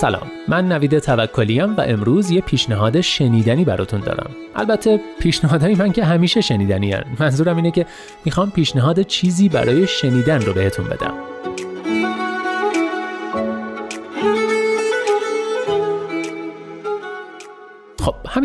سلام. 0.05 0.31
من 0.49 0.69
نوید 0.69 0.99
توکلیم 0.99 1.77
و 1.77 1.81
امروز 1.81 2.31
یه 2.31 2.41
پیشنهاد 2.41 3.01
شنیدنی 3.01 3.65
براتون 3.65 4.01
دارم. 4.01 4.31
البته 4.55 5.01
پیشنهادهای 5.19 5.75
من 5.75 5.93
که 5.93 6.05
همیشه 6.05 6.41
شنیدنی 6.41 6.93
هن. 6.93 7.05
منظورم 7.21 7.57
اینه 7.57 7.71
که 7.71 7.87
می‌خوام 8.25 8.51
پیشنهاد 8.51 9.03
چیزی 9.03 9.49
برای 9.49 9.87
شنیدن 9.87 10.41
رو 10.41 10.53
بهتون 10.53 10.85
بدم. 10.85 11.15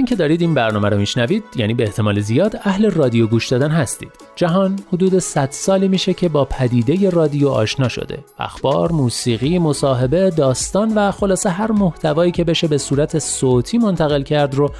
که 0.09 0.15
دارید 0.15 0.41
این 0.41 0.53
برنامه 0.53 0.89
رو 0.89 0.97
میشنوید 0.97 1.43
یعنی 1.55 1.73
به 1.73 1.83
احتمال 1.83 2.19
زیاد 2.19 2.59
اهل 2.63 2.91
رادیو 2.91 3.27
گوش 3.27 3.47
دادن 3.47 3.71
هستید. 3.71 4.11
جهان 4.35 4.79
حدود 4.93 5.19
100 5.19 5.47
سالی 5.51 5.87
میشه 5.87 6.13
که 6.13 6.29
با 6.29 6.45
پدیده 6.45 7.09
رادیو 7.09 7.49
آشنا 7.49 7.87
شده. 7.87 8.19
اخبار 8.39 8.91
موسیقی 8.91 9.59
مصاحبه 9.59 10.29
داستان 10.29 10.93
و 10.95 11.11
خلاصه 11.11 11.49
هر 11.49 11.71
محتوایی 11.71 12.31
که 12.31 12.43
بشه 12.43 12.67
به 12.67 12.77
صورت 12.77 13.19
صوتی 13.19 13.77
منتقل 13.77 14.23
کرد 14.23 14.55
رو 14.55 14.71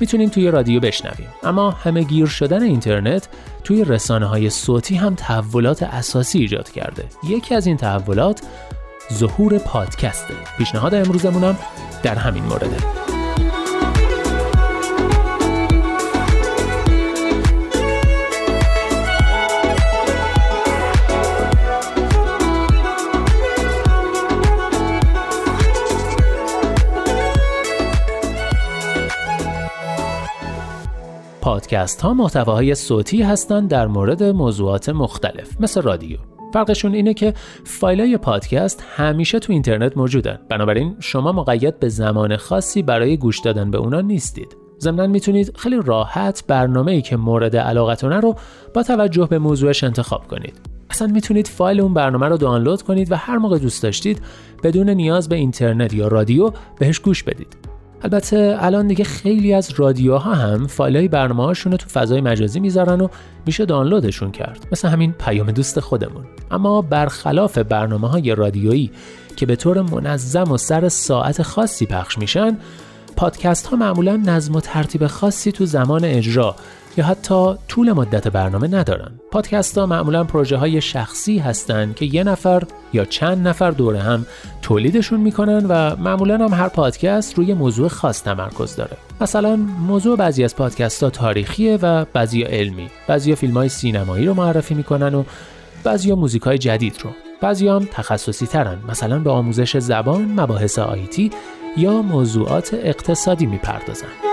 می‌تونیم 0.00 0.28
توی 0.28 0.50
رادیو 0.50 0.80
بشنویم. 0.80 1.28
اما 1.42 1.70
همه 1.70 2.02
گیر 2.02 2.26
شدن 2.26 2.62
اینترنت 2.62 3.28
توی 3.64 3.84
رسانه 3.84 4.26
های 4.26 4.50
صوتی 4.50 4.94
هم 4.94 5.14
تحولات 5.14 5.82
اساسی 5.82 6.38
ایجاد 6.38 6.70
کرده. 6.70 7.04
یکی 7.28 7.54
از 7.54 7.66
این 7.66 7.76
تحولات 7.76 8.40
ظهور 9.12 9.58
پادکسته. 9.58 10.34
پیشنهاد 10.58 10.94
امروزمونم 10.94 11.56
در 12.02 12.14
همین 12.14 12.44
مورده. 12.44 13.19
پادکست 31.70 32.00
ها 32.00 32.14
محتواهای 32.14 32.74
صوتی 32.74 33.22
هستند 33.22 33.68
در 33.68 33.86
مورد 33.86 34.22
موضوعات 34.22 34.88
مختلف 34.88 35.60
مثل 35.60 35.82
رادیو. 35.82 36.18
فرقشون 36.52 36.94
اینه 36.94 37.14
که 37.14 37.34
فایل 37.64 38.16
پادکست 38.16 38.84
همیشه 38.96 39.38
تو 39.38 39.52
اینترنت 39.52 39.96
موجودن. 39.96 40.38
بنابراین 40.48 40.96
شما 41.00 41.32
مقید 41.32 41.80
به 41.80 41.88
زمان 41.88 42.36
خاصی 42.36 42.82
برای 42.82 43.16
گوش 43.16 43.38
دادن 43.38 43.70
به 43.70 43.78
اونا 43.78 44.00
نیستید. 44.00 44.56
ضمنا 44.80 45.06
می‌تونید 45.06 45.56
خیلی 45.56 45.80
راحت 45.84 46.44
برنامه 46.46 46.92
ای 46.92 47.02
که 47.02 47.16
مورد 47.16 47.56
علاقتونه 47.56 48.20
رو 48.20 48.36
با 48.74 48.82
توجه 48.82 49.26
به 49.26 49.38
موضوعش 49.38 49.84
انتخاب 49.84 50.26
کنید. 50.26 50.60
اصلا 50.90 51.08
می‌تونید 51.08 51.46
فایل 51.46 51.80
اون 51.80 51.94
برنامه 51.94 52.28
رو 52.28 52.36
دانلود 52.36 52.82
کنید 52.82 53.12
و 53.12 53.16
هر 53.16 53.38
موقع 53.38 53.58
دوست 53.58 53.82
داشتید 53.82 54.22
بدون 54.62 54.90
نیاز 54.90 55.28
به 55.28 55.36
اینترنت 55.36 55.94
یا 55.94 56.08
رادیو 56.08 56.50
بهش 56.78 56.98
گوش 56.98 57.22
بدید. 57.22 57.69
البته 58.02 58.56
الان 58.60 58.86
دیگه 58.86 59.04
خیلی 59.04 59.54
از 59.54 59.70
رادیوها 59.76 60.34
هم 60.34 60.66
فایلای 60.66 61.08
برنامه 61.08 61.44
هاشون 61.44 61.72
رو 61.72 61.78
تو 61.78 61.88
فضای 61.88 62.20
مجازی 62.20 62.60
می‌ذارن 62.60 63.00
و 63.00 63.08
میشه 63.46 63.64
دانلودشون 63.64 64.30
کرد. 64.30 64.66
مثل 64.72 64.88
همین 64.88 65.12
پیام 65.12 65.50
دوست 65.50 65.80
خودمون. 65.80 66.24
اما 66.50 66.82
برخلاف 66.82 67.58
برنامه 67.58 68.08
های 68.08 68.34
رادیویی 68.34 68.90
که 69.36 69.46
به 69.46 69.56
طور 69.56 69.82
منظم 69.82 70.52
و 70.52 70.56
سر 70.56 70.88
ساعت 70.88 71.42
خاصی 71.42 71.86
پخش 71.86 72.18
میشن 72.18 72.58
پادکست 73.16 73.66
ها 73.66 73.76
معمولا 73.76 74.16
نظم 74.16 74.54
و 74.54 74.60
ترتیب 74.60 75.06
خاصی 75.06 75.52
تو 75.52 75.66
زمان 75.66 76.04
اجرا 76.04 76.56
یا 76.96 77.04
حتی 77.04 77.54
طول 77.68 77.92
مدت 77.92 78.28
برنامه 78.28 78.68
ندارن. 78.68 79.10
پادکست 79.30 79.78
ها 79.78 79.86
معمولا 79.86 80.24
پروژه 80.24 80.56
های 80.56 80.80
شخصی 80.80 81.38
هستند 81.38 81.94
که 81.94 82.04
یه 82.04 82.24
نفر 82.24 82.62
یا 82.92 83.04
چند 83.04 83.48
نفر 83.48 83.70
دوره 83.70 84.00
هم 84.00 84.26
تولیدشون 84.62 85.20
می‌کنن 85.20 85.66
و 85.68 85.96
معمولا 85.96 86.38
هم 86.38 86.54
هر 86.54 86.68
پادکست 86.68 87.34
روی 87.34 87.54
موضوع 87.54 87.88
خاص 87.88 88.22
تمرکز 88.22 88.76
داره. 88.76 88.96
مثلا 89.20 89.56
موضوع 89.86 90.16
بعضی 90.16 90.44
از 90.44 90.56
پادکست 90.56 91.02
ها 91.02 91.10
تاریخیه 91.10 91.78
و 91.82 92.04
بعضی 92.12 92.42
علمی. 92.42 92.90
بعضی 93.06 93.34
فیلم 93.34 93.54
های 93.54 93.68
سینمایی 93.68 94.26
رو 94.26 94.34
معرفی 94.34 94.74
می‌کنن 94.74 95.14
و 95.14 95.24
بعضی 95.84 96.12
موزیک 96.12 96.42
های 96.42 96.58
جدید 96.58 96.98
رو. 97.04 97.10
بعضی 97.40 97.68
هم 97.68 97.88
تخصصی 97.92 98.46
ترن 98.46 98.78
مثلا 98.88 99.18
به 99.18 99.30
آموزش 99.30 99.78
زبان، 99.78 100.40
مباحث 100.40 100.78
آیتی 100.78 101.30
یا 101.76 102.02
موضوعات 102.02 102.74
اقتصادی 102.74 103.46
می‌پردازن. 103.46 104.29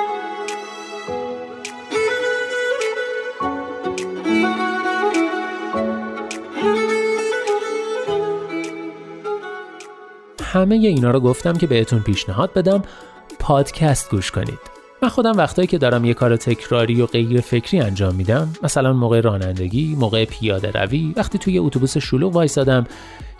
همه 10.47 10.75
اینا 10.75 11.11
رو 11.11 11.19
گفتم 11.19 11.53
که 11.53 11.67
بهتون 11.67 11.99
پیشنهاد 11.99 12.53
بدم. 12.53 12.83
پادکست 13.39 14.11
گوش 14.11 14.31
کنید. 14.31 14.59
من 15.01 15.09
خودم 15.09 15.37
وقتایی 15.37 15.67
که 15.67 15.77
دارم 15.77 16.05
یه 16.05 16.13
کار 16.13 16.35
تکراری 16.35 17.01
و 17.01 17.05
غیر 17.05 17.41
فکری 17.41 17.79
انجام 17.79 18.15
میدم. 18.15 18.53
مثلا 18.63 18.93
موقع 18.93 19.21
رانندگی 19.21 19.95
موقع 19.99 20.25
پیاده 20.25 20.71
روی 20.71 21.13
وقتی 21.15 21.37
توی 21.37 21.59
اتوبوس 21.59 21.97
شلوغ 21.97 22.35
وایسادم 22.35 22.87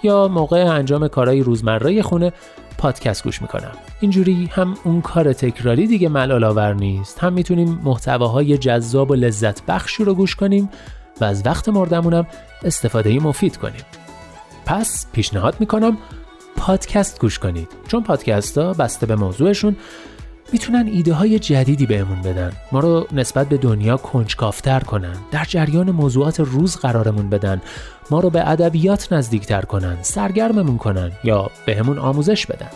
یا 0.04 0.28
موقع 0.28 0.66
انجام 0.66 1.08
کارهای 1.08 1.40
روزمره 1.42 2.02
خونه 2.02 2.34
پادکست 2.78 3.24
گوش 3.24 3.42
می‌کنم. 3.42 3.72
اینجوری 4.00 4.50
هم 4.52 4.78
اون 4.84 5.02
کار 5.02 5.34
تکراری 5.34 5.88
دیگه 5.88 6.10
ملال 6.10 6.44
آور 6.44 6.74
نیست. 6.74 7.20
هم 7.20 7.34
می‌تونیم 7.34 7.82
محتواهای 7.84 8.58
جذاب 8.58 9.12
و 9.12 9.16
لذت 9.16 9.66
بخشی 9.66 10.04
رو 10.04 10.14
گوش 10.14 10.36
کنیم 10.36 10.70
و 11.22 11.26
از 11.26 11.46
وقت 11.46 11.70
مردمونم 11.70 12.28
استفاده 12.64 13.20
مفید 13.20 13.58
کنیم. 13.58 13.84
پس 14.66 15.08
پیشنهاد 15.14 15.56
می‌کنم 15.60 15.98
پادکست 16.58 17.20
گوش 17.20 17.40
کنید. 17.40 17.68
چون 17.88 18.04
پادکست 18.04 18.58
ها 18.58 18.74
بسته 18.74 19.06
به 19.06 19.16
موضوعشون 19.16 19.76
می‌تونن 20.54 20.88
ایده 20.88 21.14
های 21.14 21.40
جدیدی 21.40 21.86
بهمون 21.86 22.22
بدن. 22.22 22.52
ما 22.72 22.80
رو 22.80 23.08
نسبت 23.12 23.50
به 23.50 23.58
دنیا 23.58 23.98
کنجکافتر 23.98 24.80
کنن. 24.80 25.16
در 25.32 25.46
جریان 25.46 25.92
موضوعات 25.92 26.40
روز 26.40 26.76
قرارمون 26.76 27.30
بدن. 27.30 27.62
ما 28.12 28.20
رو 28.20 28.30
به 28.30 28.50
ادبیات 28.50 29.14
نزدیکتر 29.14 29.62
کنن. 29.62 29.98
سرگرممون 30.02 30.78
کنن 30.78 31.12
یا 31.24 31.52
بهمون 31.66 32.00
آموزش 32.00 32.46
بدن. 32.46 32.70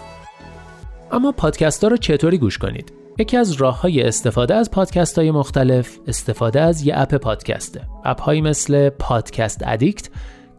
اما 1.12 1.32
پادکست 1.32 1.84
ها 1.84 1.89
رو 1.89 1.98
چطوری 1.98 2.38
گوش 2.38 2.58
کنید؟ 2.58 2.94
یکی 3.20 3.38
از 3.38 3.52
راه 3.52 3.82
های 3.82 4.04
استفاده 4.04 4.56
از 4.56 4.72
پادکست 4.72 5.17
های 5.17 5.32
مختلف 5.32 5.98
استفاده 6.08 6.62
از 6.62 6.82
یه 6.82 6.94
اپ 6.98 7.15
پادکسته. 7.15 7.82
اپ 8.06 8.22
هایی 8.22 8.41
مثل 8.41 8.89
پادکست 8.89 9.62
ادیکت 9.65 10.10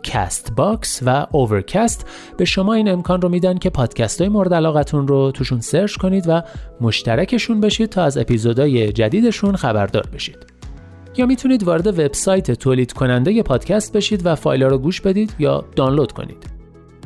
CastBox 0.03 1.01
و 1.07 1.27
Overcast 1.31 2.07
به 2.37 2.45
شما 2.45 2.75
این 2.75 2.88
امکان 2.88 3.23
رو 3.23 3.29
میدن 3.29 3.59
که 3.59 3.71
پادکست 3.71 4.21
های 4.21 4.29
مورد 4.29 4.55
علاقتون 4.55 5.09
رو 5.09 5.31
توشون 5.31 5.61
سرچ 5.61 5.97
کنید 5.97 6.25
و 6.29 6.43
مشترکشون 6.81 7.61
بشید 7.61 7.91
تا 7.91 8.03
از 8.03 8.19
اپیزودهای 8.19 8.93
جدیدشون 8.93 9.57
خبردار 9.57 10.07
بشید. 10.15 10.53
یا 11.17 11.27
می‌تونید 11.27 11.62
وارد 11.62 11.87
وبسایت 11.87 12.51
تولید 12.51 12.93
کننده 12.93 13.43
پادکست 13.43 13.93
بشید 13.93 14.27
و 14.27 14.35
فایل 14.35 14.62
رو 14.62 14.79
گوش 14.79 15.01
بدید 15.01 15.35
یا 15.38 15.65
دانلود 15.77 16.12
کنید. 16.12 16.47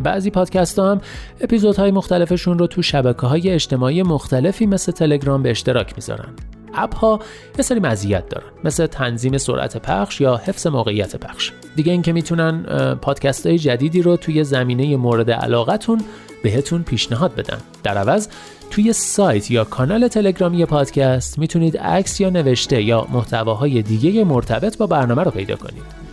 بعضی 0.02 0.30
پادکست 0.30 0.78
ها 0.78 0.90
هم 0.90 1.00
اپیزودهای 1.40 1.90
مختلفشون 1.90 2.58
رو 2.58 2.66
تو 2.66 2.82
شبکه 2.82 3.26
های 3.26 3.50
اجتماعی 3.50 4.02
مختلفی 4.02 4.66
مثل 4.66 4.92
تلگرام 4.92 5.42
به 5.42 5.50
اشتراک 5.50 5.92
می‌ذارن. 5.96 6.34
اپ 6.74 6.94
ها 6.94 7.20
یه 7.58 7.62
سری 7.62 7.80
مزیت 7.80 8.28
دارن 8.28 8.46
مثل 8.64 8.86
تنظیم 8.86 9.38
سرعت 9.38 9.76
پخش 9.76 10.20
یا 10.20 10.36
حفظ 10.36 10.66
موقعیت 10.66 11.16
پخش. 11.16 11.52
دیگه 11.76 11.92
اینکه 11.92 12.12
می‌تونن 12.12 12.64
پادکست 13.02 13.46
های 13.46 13.58
جدیدی 13.58 14.02
رو 14.02 14.16
توی 14.16 14.44
زمینه 14.44 14.96
مورد 14.96 15.30
علاقتون 15.30 16.00
بهتون 16.42 16.82
پیشنهاد 16.82 17.34
بدن. 17.34 17.58
در 17.82 17.98
عوض 17.98 18.28
توی 18.70 18.92
سایت 18.92 19.50
یا 19.50 19.64
کانال 19.64 20.08
تلگرامی 20.08 20.64
پادکست 20.64 21.38
می‌تونید 21.38 21.78
عکس 21.78 22.20
یا 22.20 22.30
نوشته 22.30 22.82
یا 22.82 23.06
محتواهای 23.12 23.82
دیگه 23.82 24.24
مرتبط 24.24 24.76
با 24.76 24.86
برنامه 24.86 25.22
رو 25.22 25.30
پیدا 25.30 25.56
کنید. 25.56 26.05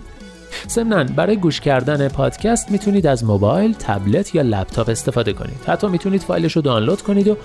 ضمنا 0.69 1.03
برای 1.03 1.37
گوش 1.37 1.61
کردن 1.61 2.07
پادکست 2.07 2.71
می‌تونید 2.71 3.07
از 3.07 3.23
موبایل، 3.23 3.73
تبلت 3.73 4.35
یا 4.35 4.41
لپتاپ 4.41 4.89
استفاده 4.89 5.33
کنید. 5.33 5.63
حتی 5.67 5.87
می‌تونید 5.87 6.21
فایلش 6.21 6.55
رو 6.55 6.61
دانلود 6.61 7.01
کنید 7.01 7.27
و 7.27 7.37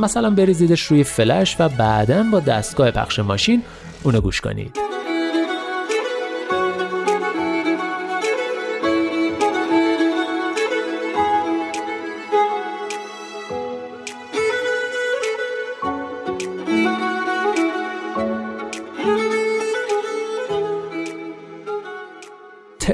مثلا 0.00 0.30
بریزیدش 0.30 0.82
روی 0.82 1.04
فلش 1.04 1.56
و 1.58 1.68
بعدا 1.68 2.22
با 2.32 2.40
دستگاه 2.40 2.90
پخش 2.90 3.18
ماشین 3.18 3.62
اونو 4.02 4.20
گوش 4.20 4.40
کنید. 4.40 4.76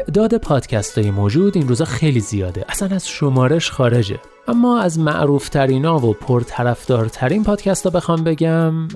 تعداد 0.09 0.37
پادکست 0.37 0.99
های 0.99 1.11
موجود 1.11 1.57
این 1.57 1.69
روزا 1.69 1.85
خیلی 1.85 2.21
زیاده. 2.21 2.65
اصلا 2.69 2.97
از 2.97 3.09
شمارش 3.09 3.71
خارجه. 3.71 4.21
اما 4.49 4.81
از 4.81 4.99
معروف 4.99 5.49
ترینا 5.49 6.07
و 6.07 6.15
پرطرفدارترین 6.15 7.45
پادکست 7.45 7.85
ها 7.85 7.91
بخوام 7.91 8.25
بگم 8.25 8.89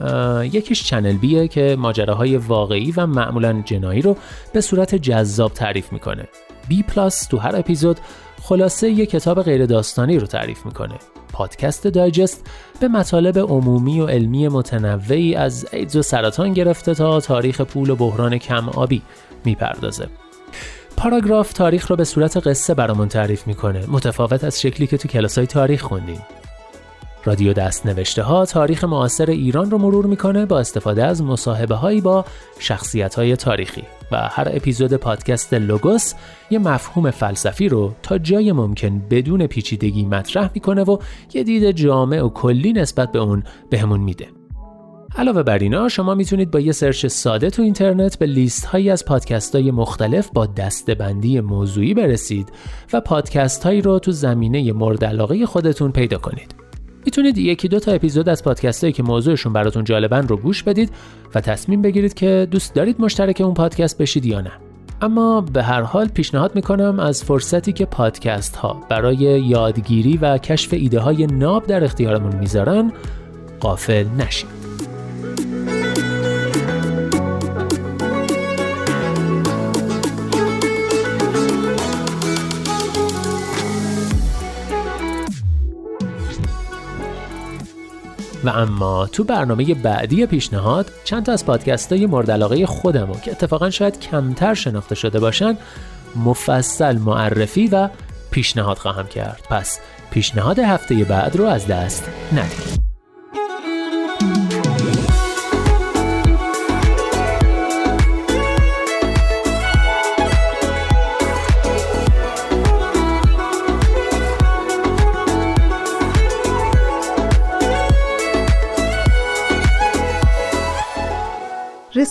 یکیش 0.44 0.84
Channel 0.84 1.12
B 1.12 1.30
ه 1.30 1.48
که 1.48 1.76
ماجراهای 1.78 2.36
واقعی 2.36 2.92
و 2.96 3.06
معمولا 3.06 3.62
جنایی 3.64 4.02
رو 4.02 4.16
به 4.52 4.60
صورت 4.60 4.94
جذاب 4.94 5.52
تعریف 5.52 5.92
می‌کنه. 5.92 6.28
B 6.68 6.82
Plus 6.82 7.26
تو 7.26 7.38
هر 7.38 7.56
اپیزود 7.56 8.00
خلاصه 8.42 8.90
یه 8.90 9.06
کتاب 9.06 9.42
غیر 9.42 9.66
داستانی 9.66 10.18
رو 10.18 10.26
تعریف 10.26 10.66
می‌کنه. 10.66 10.94
پادکست 11.32 11.86
Digest 11.86 12.46
به 12.80 12.88
مطالب 12.88 13.38
عمومی 13.38 14.00
و 14.00 14.06
علمی 14.06 14.48
متنوعی 14.48 15.34
از 15.34 15.66
ایدز 15.72 15.96
و 15.96 16.02
سرطان 16.02 16.52
گرفته 16.52 16.94
تا 16.94 17.20
تاریخ 17.20 17.60
پول 17.60 17.90
و 17.90 17.96
بحران 17.96 18.38
کم 18.38 18.68
آبی 18.68 19.02
می‌پردازه. 19.44 20.08
پاراگراف 21.02 21.52
تاریخ 21.52 21.90
رو 21.90 21.96
به 21.96 22.04
صورت 22.04 22.46
قصه 22.46 22.74
برامون 22.74 23.08
تعریف 23.08 23.46
می‌کنه. 23.46 23.84
متفاوت 23.88 24.44
از 24.44 24.60
شکلی 24.60 24.86
که 24.86 24.96
تو 24.96 25.08
کلاس 25.08 25.38
های 25.38 25.46
تاریخ 25.46 25.82
خوندیم. 25.82 26.22
رادیو 27.24 27.52
دست 27.52 27.86
نوشته 27.86 28.22
ها 28.22 28.46
تاریخ 28.46 28.84
معاصر 28.84 29.30
ایران 29.30 29.70
رو 29.70 29.78
مرور 29.78 30.06
می‌کنه 30.06 30.46
با 30.46 30.60
استفاده 30.60 31.04
از 31.04 31.22
مصاحبه 31.22 31.74
هایی 31.74 32.00
با 32.00 32.24
شخصیت 32.58 33.14
های 33.14 33.36
تاریخی 33.36 33.82
و 34.12 34.16
هر 34.16 34.48
اپیزود 34.52 34.94
پادکست 34.94 35.54
لوگوس 35.54 36.14
یه 36.50 36.58
مفهوم 36.58 37.10
فلسفی 37.10 37.68
رو 37.68 37.94
تا 38.02 38.18
جای 38.18 38.52
ممکن 38.52 39.02
بدون 39.10 39.46
پیچیدگی 39.46 40.04
مطرح 40.04 40.50
می‌کنه 40.54 40.82
و 40.82 40.98
یه 41.34 41.44
دید 41.44 41.70
جامع 41.70 42.22
و 42.22 42.28
کلی 42.28 42.72
نسبت 42.72 43.12
به 43.12 43.18
اون 43.18 43.44
بهمون 43.70 44.00
میده. 44.00 44.41
علاوه 45.18 45.42
بر 45.42 45.58
اینا 45.58 45.88
شما 45.88 46.14
می‌تونید 46.14 46.50
با 46.50 46.60
یه 46.60 46.72
سرچ 46.72 47.06
ساده 47.06 47.50
تو 47.50 47.62
اینترنت 47.62 48.18
به 48.18 48.26
لیست 48.26 48.64
هایی 48.64 48.90
از 48.90 49.04
پادکست 49.04 49.56
های 49.56 49.70
مختلف 49.70 50.30
با 50.34 50.46
دستبندی 50.46 51.40
موضوعی 51.40 51.94
برسید 51.94 52.52
و 52.92 53.00
پادکست 53.00 53.64
هایی 53.64 53.80
رو 53.80 53.98
تو 53.98 54.12
زمینه 54.12 54.72
مورد 54.72 55.04
علاقه 55.04 55.46
خودتون 55.46 55.92
پیدا 55.92 56.18
کنید. 56.18 56.54
می‌تونید 57.04 57.38
یکی 57.38 57.68
دو 57.68 57.78
تا 57.78 57.92
اپیزود 57.92 58.28
از 58.28 58.44
پادکست 58.44 58.84
هایی 58.84 58.92
که 58.92 59.02
موضوعشون 59.02 59.52
براتون 59.52 59.84
جالبن 59.84 60.28
رو 60.28 60.36
گوش 60.36 60.62
بدید 60.62 60.90
و 61.34 61.40
تصمیم 61.40 61.82
بگیرید 61.82 62.14
که 62.14 62.48
دوست 62.50 62.74
دارید 62.74 63.00
مشترک 63.00 63.40
اون 63.44 63.54
پادکست 63.54 63.98
بشید 63.98 64.26
یا 64.26 64.40
نه. 64.40 64.52
اما 65.02 65.40
به 65.40 65.62
هر 65.62 65.82
حال 65.82 66.08
پیشنهاد 66.08 66.54
می‌کنم 66.54 67.00
از 67.00 67.24
فرصتی 67.24 67.72
که 67.72 67.84
پادکست 67.84 68.56
ها 68.56 68.80
برای 68.88 69.16
یادگیری 69.16 70.16
و 70.16 70.38
کشف 70.38 70.72
ایده 70.72 71.00
های 71.00 71.26
ناب 71.26 71.66
در 71.66 71.84
اختیارمون 71.84 72.36
می‌ذارن 72.36 72.92
قافل 73.60 74.06
نشید. 74.18 74.61
و 88.44 88.48
اما 88.48 89.06
تو 89.06 89.24
برنامه 89.24 89.74
بعدی 89.74 90.26
پیشنهاد 90.26 90.92
چند 91.04 91.26
تا 91.26 91.32
از 91.32 91.46
پادکست 91.46 91.92
های 91.92 92.06
مورد 92.06 92.30
علاقه 92.30 92.66
خودمو 92.66 93.14
که 93.14 93.30
اتفاقا 93.30 93.70
شاید 93.70 94.00
کمتر 94.00 94.54
شناخته 94.54 94.94
شده 94.94 95.20
باشن 95.20 95.56
مفصل 96.16 96.98
معرفی 96.98 97.66
و 97.66 97.88
پیشنهاد 98.30 98.78
خواهم 98.78 99.06
کرد. 99.06 99.46
پس 99.50 99.78
پیشنهاد 100.10 100.58
هفته 100.58 101.04
بعد 101.04 101.36
رو 101.36 101.44
از 101.44 101.66
دست 101.66 102.08
ندید. 102.32 102.81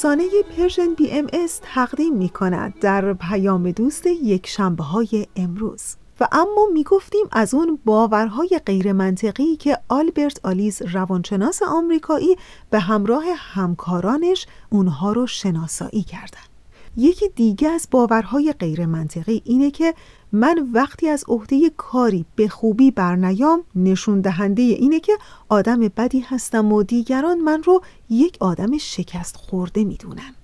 رسانه 0.01 0.29
Persian 0.57 0.93
BMS 0.93 1.59
تقدیم 1.63 2.17
می 2.17 2.29
کند 2.29 2.79
در 2.79 3.13
پیام 3.13 3.71
دوست 3.71 4.07
یک 4.07 4.47
شنبه 4.47 4.83
های 4.83 5.27
امروز 5.35 5.95
و 6.19 6.27
اما 6.31 6.67
می 6.73 6.83
گفتیم 6.83 7.25
از 7.31 7.53
اون 7.53 7.79
باورهای 7.85 8.61
غیر 8.65 8.93
منطقی 8.93 9.55
که 9.55 9.77
آلبرت 9.89 10.45
الیس 10.45 10.81
روانشناس 10.81 11.63
آمریکایی 11.63 12.35
به 12.69 12.79
همراه 12.79 13.23
همکارانش 13.37 14.47
اونها 14.69 15.11
رو 15.11 15.27
شناسایی 15.27 16.03
کردند. 16.03 16.49
یکی 16.97 17.29
دیگه 17.29 17.69
از 17.69 17.87
باورهای 17.91 18.53
غیر 18.59 18.85
منطقی 18.85 19.41
اینه 19.45 19.71
که 19.71 19.93
من 20.31 20.69
وقتی 20.73 21.09
از 21.09 21.23
عهده 21.27 21.69
کاری 21.77 22.25
به 22.35 22.47
خوبی 22.47 22.91
برنیام 22.91 23.63
نشون 23.75 24.21
دهنده 24.21 24.61
اینه 24.61 24.99
که 24.99 25.13
آدم 25.49 25.79
بدی 25.79 26.19
هستم 26.19 26.71
و 26.71 26.83
دیگران 26.83 27.39
من 27.39 27.63
رو 27.63 27.81
یک 28.09 28.37
آدم 28.39 28.77
شکست 28.77 29.35
خورده 29.35 29.83
می‌دونن. 29.83 30.35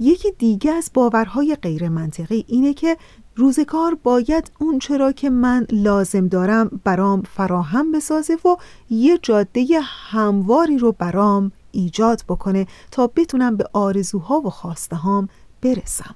یکی 0.00 0.32
دیگه 0.38 0.72
از 0.72 0.90
باورهای 0.94 1.56
غیر 1.62 1.88
منطقی 1.88 2.44
اینه 2.48 2.74
که 2.74 2.96
روزگار 3.36 3.94
باید 4.02 4.50
اون 4.58 4.78
چرا 4.78 5.12
که 5.12 5.30
من 5.30 5.66
لازم 5.70 6.28
دارم 6.28 6.80
برام 6.84 7.22
فراهم 7.22 7.92
بسازه 7.92 8.34
و 8.34 8.56
یه 8.90 9.18
جاده 9.22 9.66
همواری 9.82 10.78
رو 10.78 10.92
برام 10.92 11.52
ایجاد 11.72 12.24
بکنه 12.28 12.66
تا 12.90 13.06
بتونم 13.06 13.56
به 13.56 13.64
آرزوها 13.72 14.40
و 14.40 14.50
خواسته 14.50 14.96
هام 14.96 15.28
برسم. 15.62 16.14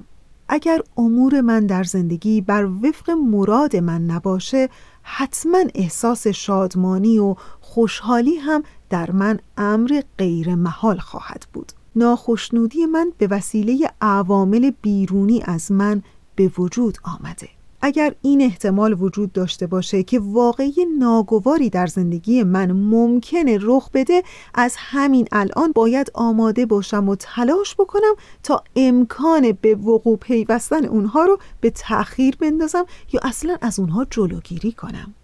اگر 0.48 0.80
امور 0.96 1.40
من 1.40 1.66
در 1.66 1.82
زندگی 1.82 2.40
بر 2.40 2.64
وفق 2.64 3.10
مراد 3.10 3.76
من 3.76 4.06
نباشه 4.06 4.68
حتما 5.02 5.58
احساس 5.74 6.26
شادمانی 6.26 7.18
و 7.18 7.34
خوشحالی 7.60 8.36
هم 8.36 8.62
در 8.90 9.10
من 9.10 9.38
امر 9.56 10.02
غیر 10.18 10.54
محال 10.54 10.98
خواهد 10.98 11.46
بود. 11.52 11.72
ناخشنودی 11.96 12.86
من 12.86 13.12
به 13.18 13.26
وسیله 13.26 13.90
عوامل 14.00 14.70
بیرونی 14.82 15.42
از 15.44 15.72
من 15.72 16.02
به 16.36 16.50
وجود 16.58 16.98
آمده. 17.04 17.57
اگر 17.80 18.14
این 18.22 18.42
احتمال 18.42 19.02
وجود 19.02 19.32
داشته 19.32 19.66
باشه 19.66 20.02
که 20.02 20.18
واقعی 20.18 20.86
ناگواری 20.98 21.70
در 21.70 21.86
زندگی 21.86 22.42
من 22.42 22.72
ممکنه 22.72 23.58
رخ 23.60 23.90
بده 23.94 24.22
از 24.54 24.74
همین 24.78 25.28
الان 25.32 25.72
باید 25.72 26.10
آماده 26.14 26.66
باشم 26.66 27.08
و 27.08 27.16
تلاش 27.16 27.74
بکنم 27.74 28.14
تا 28.42 28.64
امکان 28.76 29.52
به 29.52 29.74
وقوع 29.74 30.16
پیوستن 30.16 30.84
اونها 30.84 31.24
رو 31.24 31.38
به 31.60 31.70
تأخیر 31.70 32.36
بندازم 32.36 32.86
یا 33.12 33.20
اصلا 33.24 33.58
از 33.60 33.78
اونها 33.78 34.06
جلوگیری 34.10 34.72
کنم. 34.72 35.14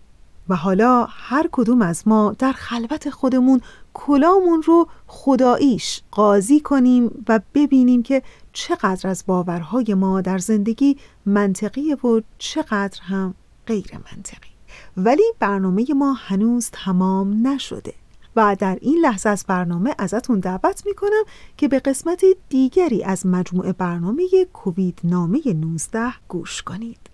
و 0.48 0.56
حالا 0.56 1.06
هر 1.10 1.48
کدوم 1.52 1.82
از 1.82 2.08
ما 2.08 2.34
در 2.38 2.52
خلوت 2.52 3.10
خودمون 3.10 3.60
کلامون 3.94 4.62
رو 4.62 4.88
خداییش 5.06 6.02
قاضی 6.10 6.60
کنیم 6.60 7.24
و 7.28 7.40
ببینیم 7.54 8.02
که 8.02 8.22
چقدر 8.52 9.10
از 9.10 9.24
باورهای 9.26 9.94
ما 9.94 10.20
در 10.20 10.38
زندگی 10.38 10.96
منطقی 11.26 11.94
و 11.94 12.20
چقدر 12.38 13.00
هم 13.02 13.34
غیر 13.66 13.90
منطقی. 13.94 14.50
ولی 14.96 15.32
برنامه 15.38 15.86
ما 15.94 16.12
هنوز 16.12 16.70
تمام 16.72 17.46
نشده 17.46 17.94
و 18.36 18.56
در 18.58 18.78
این 18.80 18.98
لحظه 18.98 19.28
از 19.28 19.44
برنامه 19.48 19.94
ازتون 19.98 20.40
دعوت 20.40 20.86
می‌کنم 20.86 21.22
که 21.56 21.68
به 21.68 21.78
قسمت 21.78 22.24
دیگری 22.48 23.04
از 23.04 23.26
مجموعه 23.26 23.72
برنامه 23.72 24.28
کووید 24.52 24.98
نامه 25.04 25.40
19 25.46 26.14
گوش 26.28 26.62
کنید. 26.62 27.13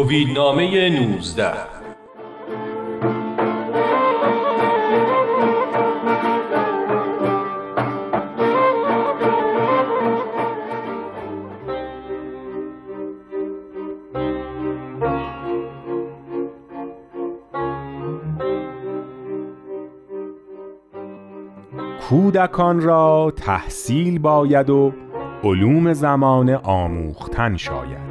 کوویدنامه 0.00 0.90
19 0.90 1.52
کودکان 22.08 22.80
را 22.80 23.32
تحصیل 23.36 24.18
باید 24.18 24.70
و 24.70 24.92
علوم 25.44 25.92
زمان 25.92 26.50
آموختن 26.50 27.56
شاید. 27.56 28.09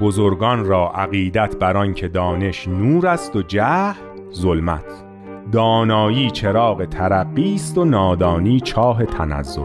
بزرگان 0.00 0.64
را 0.64 0.90
عقیدت 0.90 1.56
بر 1.56 1.92
که 1.92 2.08
دانش 2.08 2.68
نور 2.68 3.06
است 3.06 3.36
و 3.36 3.42
جهل 3.42 3.94
ظلمت. 4.32 5.04
دانایی 5.52 6.30
چراغ 6.30 6.84
ترقی 6.84 7.54
است 7.54 7.78
و 7.78 7.84
نادانی 7.84 8.60
چاه 8.60 9.04
تنزل. 9.04 9.62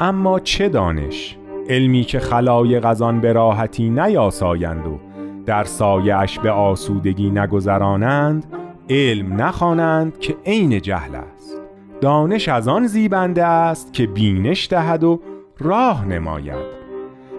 اما 0.00 0.40
چه 0.40 0.68
دانش؟ 0.68 1.36
علمی 1.68 2.04
که 2.04 2.18
خلایق 2.18 2.86
از 2.86 3.02
آن 3.02 3.20
به 3.20 3.32
راحتی 3.32 3.90
نیاسایند 3.90 4.86
و 4.86 5.00
در 5.46 5.64
سایش 5.64 6.38
به 6.38 6.50
آسودگی 6.50 7.30
نگذرانند 7.30 8.46
علم 8.90 9.42
نخوانند 9.42 10.18
که 10.18 10.36
عین 10.46 10.80
جهل 10.80 11.14
است. 11.14 11.60
دانش 12.00 12.48
از 12.48 12.68
آن 12.68 12.86
زیبنده 12.86 13.44
است 13.44 13.92
که 13.92 14.06
بینش 14.06 14.68
دهد 14.70 15.04
و 15.04 15.20
راه 15.58 16.06
نماید. 16.06 16.81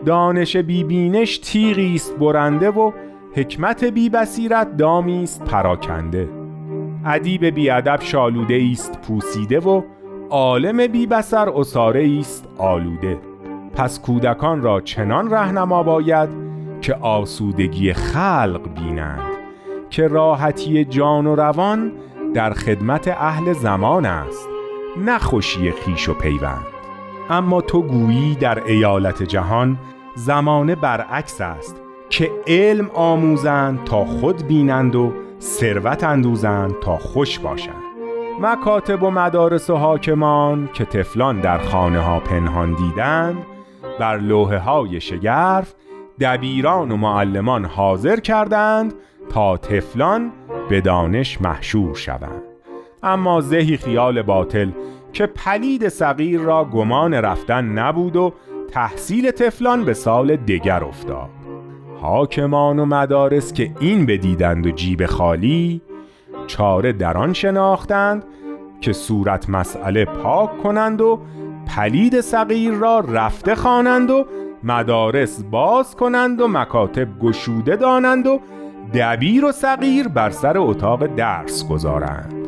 دانش 0.06 0.58
بی 0.58 0.84
بینش 0.84 1.38
تیغی 1.38 1.96
است 1.96 2.16
برنده 2.18 2.70
و 2.70 2.92
حکمت 3.36 3.84
بی 3.84 4.10
بصیرت 4.10 4.78
دامی 4.78 5.24
است 5.24 5.44
پراکنده. 5.44 6.30
ادیب 7.06 7.46
بی 7.46 7.70
ادب 7.70 8.00
شالوده 8.02 8.68
است 8.72 9.02
پوسیده 9.02 9.60
و 9.60 9.82
عالم 10.30 10.88
بی 10.88 11.08
بصر 11.08 11.50
اساره 11.50 12.18
است 12.20 12.48
آلوده. 12.58 13.18
پس 13.76 14.00
کودکان 14.00 14.62
را 14.62 14.82
چنان 14.82 15.32
رهنما 15.32 15.84
باید 15.84 16.30
که 16.82 16.94
آسودگی 16.94 17.94
خلق 17.94 18.62
بینند 18.76 19.34
که 19.90 20.08
راحتی 20.08 20.86
جان 20.86 21.28
و 21.28 21.36
روان 21.36 21.92
در 22.34 22.54
خدمت 22.54 23.08
اهل 23.08 23.54
زمان 23.54 24.06
است 24.06 24.50
نه 24.98 25.20
خوشی 25.20 25.72
خیش 25.72 26.10
و 26.10 26.14
پیوند. 26.14 26.73
اما 27.30 27.62
تو 27.62 27.82
گویی 27.82 28.36
در 28.36 28.64
ایالت 28.64 29.24
جهان 29.24 29.78
زمانه 30.16 30.76
برعکس 30.76 31.42
است 31.42 31.82
که 32.10 32.32
علم 32.48 32.90
آموزند 32.94 33.84
تا 33.84 34.06
خود 34.06 34.48
بینند 34.48 34.96
و 34.96 35.14
ثروت 35.42 36.04
اندوزند 36.04 36.80
تا 36.80 36.98
خوش 36.98 37.40
باشند. 37.40 37.84
مکاتب 38.42 39.04
و 39.04 39.12
مدارس 39.12 39.70
و 39.70 39.76
حاکمان 39.76 40.70
که 40.74 40.86
تفلان 40.86 41.42
در 41.42 41.58
خانه 41.58 42.00
ها 42.00 42.20
پنهان 42.20 42.74
دیدند 42.74 43.38
بر 44.00 44.18
لوحه 44.18 44.58
های 44.58 45.02
شگرف 45.02 45.74
دبیران 46.20 46.92
و 46.92 46.98
معلمان 46.98 47.66
حاضر 47.66 48.20
کردند 48.20 48.94
تا 49.30 49.58
تفلان 49.58 50.32
به 50.70 50.82
دانش 50.82 51.42
محشور 51.42 51.96
شوند. 51.96 52.42
اما 53.04 53.42
زهی 53.42 53.78
خیال 53.78 54.22
باطل 54.22 54.72
که 55.14 55.26
پلید 55.26 55.88
صغیر 55.88 56.40
را 56.40 56.66
گمان 56.66 57.14
رفتن 57.14 57.66
نبود 57.66 58.16
و 58.16 58.34
تحصیل 58.72 59.32
تفلان 59.32 59.86
به 59.86 59.94
سال 59.94 60.36
دگر 60.36 60.84
افتاد. 60.84 61.30
حاکمان 62.02 62.80
و 62.80 62.86
مدارس 62.86 63.54
که 63.54 63.72
این 63.80 64.06
بدیدند 64.06 64.68
و 64.68 64.72
جیب 64.72 65.06
خالی 65.06 65.82
چاره 66.48 66.94
در 66.94 67.18
آن 67.18 67.34
شناختند 67.34 68.24
که 68.82 68.94
صورت 68.94 69.50
مسئله 69.50 70.06
پاک 70.06 70.58
کنند 70.58 71.02
و 71.02 71.20
پلید 71.68 72.22
صغیر 72.22 72.72
را 72.74 73.00
رفته 73.00 73.56
خوانند 73.56 74.12
و 74.12 74.26
مدارس 74.64 75.44
باز 75.44 75.96
کنند 75.96 76.42
و 76.42 76.48
مکاتب 76.48 77.20
گشوده 77.20 77.76
دانند 77.76 78.28
و 78.28 78.40
دبیر 78.94 79.46
و 79.46 79.52
صغیر 79.52 80.08
بر 80.08 80.30
سر 80.30 80.58
اتاق 80.58 81.06
درس 81.06 81.68
گذارند. 81.68 82.43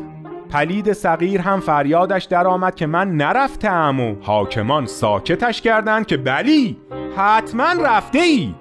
پلید 0.50 0.92
صغیر 0.92 1.40
هم 1.40 1.60
فریادش 1.60 2.24
درآمد 2.24 2.74
که 2.74 2.86
من 2.86 3.10
نرفتم 3.16 4.00
و 4.00 4.14
حاکمان 4.22 4.86
ساکتش 4.86 5.60
کردند 5.60 6.06
که 6.06 6.16
بلی 6.16 6.76
حتما 7.16 7.72
رفته 7.84 8.18
ای 8.18 8.54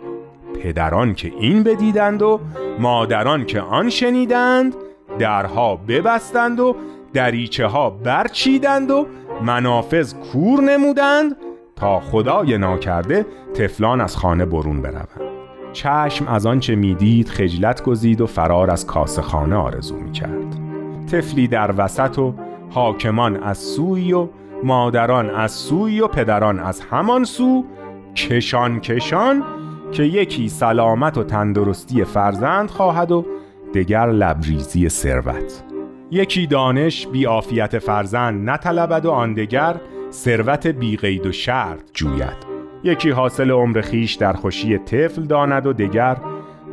پدران 0.64 1.14
که 1.14 1.32
این 1.40 1.64
بدیدند 1.64 2.22
و 2.22 2.40
مادران 2.80 3.46
که 3.46 3.62
آن 3.62 3.90
شنیدند 3.90 4.76
درها 5.20 5.76
ببستند 5.76 6.60
و 6.60 6.76
دریچه 7.14 7.68
ها 7.68 7.90
برچیدند 7.90 8.92
و 8.92 9.08
منافذ 9.42 10.14
کور 10.14 10.62
نمودند 10.62 11.36
تا 11.76 12.00
خدای 12.00 12.58
ناکرده 12.58 13.26
تفلان 13.54 14.02
از 14.02 14.18
خانه 14.18 14.46
برون 14.46 14.82
بروند. 14.82 15.10
چشم 15.74 16.28
از 16.28 16.46
آنچه 16.46 16.76
می‌دید 16.76 17.30
خجلت 17.30 17.84
گزید 17.84 18.22
و 18.22 18.28
فرار 18.28 18.72
از 18.72 18.88
کاسه 18.88 19.22
خانه 19.22 19.56
آرزو 19.56 19.96
می‌کرد. 19.96 20.65
طفلی 21.06 21.48
در 21.48 21.74
وسط 21.78 22.20
و 22.20 22.34
حاکمان 22.70 23.44
از 23.44 23.58
سوی 23.58 24.14
و 24.14 24.28
مادران 24.64 25.30
از 25.30 25.52
سوی 25.52 26.00
و 26.00 26.08
پدران 26.08 26.60
از 26.60 26.82
همان 26.82 27.24
سو 27.24 27.66
کشان 28.16 28.80
کشان 28.80 29.44
که 29.92 30.04
یکی 30.04 30.50
سلامت 30.50 31.18
و 31.18 31.24
تندرستی 31.24 32.04
فرزند 32.04 32.70
خواهد 32.70 33.12
و 33.12 33.26
دگر 33.74 34.08
لبریزی 34.08 34.90
ثروت. 34.90 35.64
یکی 36.12 36.48
دانش 36.48 37.08
بی 37.08 37.26
عافیت 37.26 37.80
فرزند 37.80 38.50
نطلبد 38.50 39.06
و 39.06 39.12
آن 39.12 39.34
دگر 39.34 39.76
ثروت 40.12 40.68
بی 40.68 40.98
قید 40.98 41.26
و 41.26 41.32
شرط 41.32 41.80
جوید. 41.94 42.56
یکی 42.84 43.10
حاصل 43.10 43.52
عمر 43.52 43.82
خیش 43.82 44.14
در 44.14 44.34
خوشی 44.34 44.78
طفل 44.78 45.24
داند 45.24 45.68
و 45.68 45.74
دگر 45.74 46.18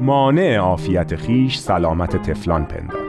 مانع 0.01 0.57
عافیت 0.57 1.17
خیش 1.17 1.59
سلامت 1.59 2.23
طفلان 2.23 2.65
پندارد 2.65 3.02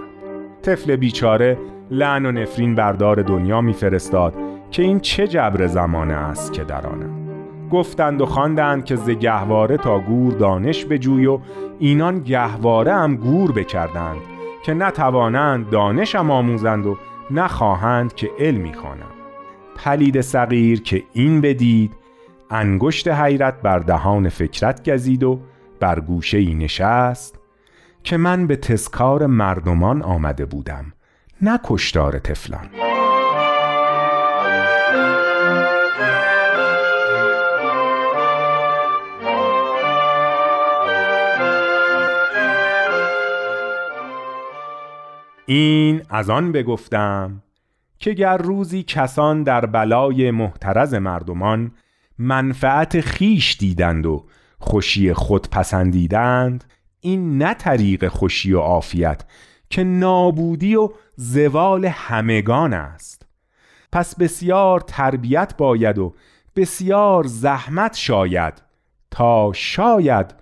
طفل 0.63 0.95
بیچاره 0.95 1.57
لعن 1.91 2.25
و 2.25 2.31
نفرین 2.31 2.75
بردار 2.75 3.21
دنیا 3.21 3.61
میفرستاد 3.61 4.35
که 4.71 4.83
این 4.83 4.99
چه 4.99 5.27
جبر 5.27 5.67
زمانه 5.67 6.13
است 6.13 6.53
که 6.53 6.63
در 6.63 6.87
آنم. 6.87 7.23
گفتند 7.71 8.21
و 8.21 8.25
خواندند 8.25 8.85
که 8.85 8.95
ز 8.95 9.09
گهواره 9.09 9.77
تا 9.77 9.99
گور 9.99 10.33
دانش 10.33 10.85
بجوی 10.85 11.25
و 11.25 11.39
اینان 11.79 12.19
گهواره 12.19 12.93
هم 12.93 13.15
گور 13.15 13.51
بکردند 13.51 14.21
که 14.65 14.73
نتوانند 14.73 15.69
دانشم 15.69 16.31
آموزند 16.31 16.85
و 16.85 16.97
نخواهند 17.31 18.13
که 18.13 18.29
علمی 18.39 18.73
خوانند 18.73 19.13
پلید 19.77 20.21
صغیر 20.21 20.81
که 20.81 21.03
این 21.13 21.41
بدید 21.41 21.91
انگشت 22.49 23.07
حیرت 23.07 23.61
بر 23.61 23.79
دهان 23.79 24.29
فکرت 24.29 24.89
گزید 24.89 25.23
و 25.23 25.39
بر 25.79 25.99
گوشه 25.99 26.37
ای 26.37 26.55
نشست 26.55 27.42
که 28.03 28.17
من 28.17 28.47
به 28.47 28.55
تسکار 28.55 29.25
مردمان 29.25 30.01
آمده 30.01 30.45
بودم 30.45 30.93
نه 31.41 31.59
کشتار 31.63 32.19
تفلان 32.19 32.69
این 45.45 46.01
از 46.09 46.29
آن 46.29 46.51
بگفتم 46.51 47.43
که 47.99 48.13
گر 48.13 48.37
روزی 48.37 48.83
کسان 48.83 49.43
در 49.43 49.65
بلای 49.65 50.31
محترز 50.31 50.93
مردمان 50.93 51.71
منفعت 52.19 53.01
خیش 53.01 53.57
دیدند 53.57 54.05
و 54.05 54.25
خوشی 54.59 55.13
خود 55.13 55.49
پسندیدند 55.49 56.63
این 57.03 57.37
نه 57.37 57.53
طریق 57.53 58.07
خوشی 58.07 58.53
و 58.53 58.59
عافیت 58.59 59.23
که 59.69 59.83
نابودی 59.83 60.75
و 60.75 60.89
زوال 61.15 61.85
همگان 61.85 62.73
است. 62.73 63.25
پس 63.91 64.15
بسیار 64.15 64.79
تربیت 64.79 65.57
باید 65.57 65.97
و 65.97 66.13
بسیار 66.55 67.23
زحمت 67.23 67.95
شاید 67.95 68.53
تا 69.11 69.51
شاید 69.55 70.35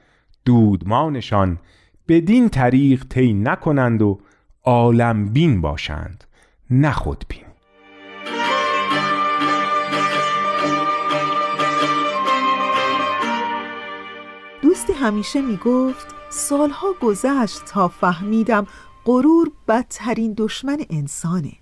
دودمانشان 0.46 1.60
بدین 2.08 2.50
طریق 2.50 3.06
طی 3.10 3.34
نکنند 3.34 4.02
و 4.02 4.20
عالم 4.64 5.34
بین 5.34 5.62
باشند 5.62 6.24
نه 6.70 6.92
خود 6.92 7.26
بین 7.30 7.46
دوستی 14.62 14.94
همیشه 14.94 15.42
می‌گفت 15.42 16.21
سالها 16.34 16.88
گذشت 17.02 17.66
تا 17.66 17.88
فهمیدم 17.88 18.68
غرور 19.06 19.52
بدترین 19.68 20.34
دشمن 20.38 20.78
انسانه. 20.90 21.54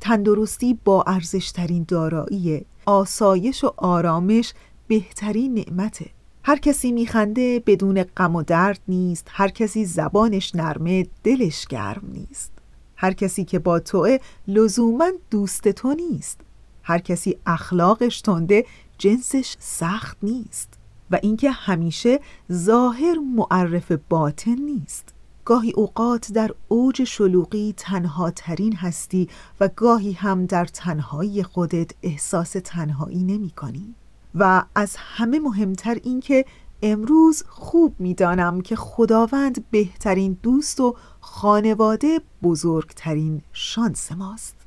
تندرستی 0.00 0.78
با 0.84 1.02
ارزشترین 1.02 1.84
دارایی 1.88 2.64
آسایش 2.86 3.64
و 3.64 3.74
آرامش 3.76 4.52
بهترین 4.88 5.54
نعمته. 5.54 6.06
هر 6.44 6.56
کسی 6.56 6.92
میخنده 6.92 7.62
بدون 7.66 8.02
غم 8.02 8.36
و 8.36 8.42
درد 8.42 8.80
نیست 8.88 9.26
هر 9.30 9.48
کسی 9.48 9.84
زبانش 9.84 10.54
نرمه 10.54 11.06
دلش 11.24 11.66
گرم 11.66 12.10
نیست. 12.12 12.52
هر 12.96 13.12
کسی 13.12 13.44
که 13.44 13.58
با 13.58 13.80
توه 13.80 14.18
لزوما 14.48 15.10
دوست 15.30 15.68
تو 15.68 15.92
نیست. 15.94 16.40
هر 16.82 16.98
کسی 16.98 17.38
اخلاقش 17.46 18.20
تنده 18.20 18.64
جنسش 18.98 19.56
سخت 19.58 20.16
نیست. 20.22 20.77
و 21.10 21.18
اینکه 21.22 21.50
همیشه 21.50 22.20
ظاهر 22.52 23.18
معرف 23.36 23.92
باطن 24.08 24.56
نیست 24.58 25.14
گاهی 25.44 25.72
اوقات 25.72 26.32
در 26.32 26.50
اوج 26.68 27.04
شلوغی 27.04 27.74
تنها 27.76 28.30
ترین 28.30 28.76
هستی 28.76 29.28
و 29.60 29.68
گاهی 29.76 30.12
هم 30.12 30.46
در 30.46 30.64
تنهایی 30.64 31.42
خودت 31.42 31.90
احساس 32.02 32.56
تنهایی 32.64 33.24
نمی 33.24 33.50
کنی. 33.50 33.94
و 34.34 34.64
از 34.74 34.96
همه 34.98 35.40
مهمتر 35.40 35.98
اینکه 36.04 36.44
امروز 36.82 37.42
خوب 37.48 37.94
می‌دانم 37.98 38.60
که 38.60 38.76
خداوند 38.76 39.64
بهترین 39.70 40.38
دوست 40.42 40.80
و 40.80 40.96
خانواده 41.20 42.20
بزرگترین 42.42 43.42
شانس 43.52 44.12
ماست 44.12 44.57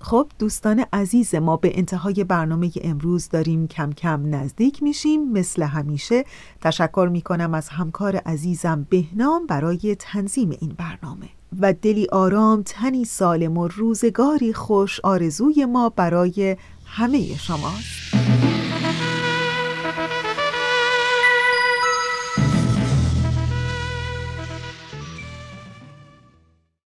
خب 0.00 0.26
دوستان 0.38 0.84
عزیز 0.92 1.34
ما 1.34 1.56
به 1.56 1.78
انتهای 1.78 2.24
برنامه 2.24 2.70
امروز 2.82 3.28
داریم 3.28 3.66
کم 3.66 3.92
کم 3.92 4.34
نزدیک 4.34 4.82
میشیم. 4.82 5.32
مثل 5.32 5.62
همیشه 5.62 6.24
تشکر 6.60 7.08
می‌کنم 7.12 7.54
از 7.54 7.68
همکار 7.68 8.16
عزیزم 8.16 8.86
بهنام 8.90 9.46
برای 9.46 9.96
تنظیم 9.98 10.50
این 10.60 10.74
برنامه. 10.78 11.28
و 11.60 11.72
دلی 11.72 12.06
آرام 12.12 12.62
تنی 12.62 13.04
سالم 13.04 13.58
و 13.58 13.68
روزگاری 13.68 14.52
خوش 14.52 15.00
آرزوی 15.00 15.64
ما 15.64 15.88
برای 15.88 16.56
همه 16.86 17.36
شماست. 17.36 18.37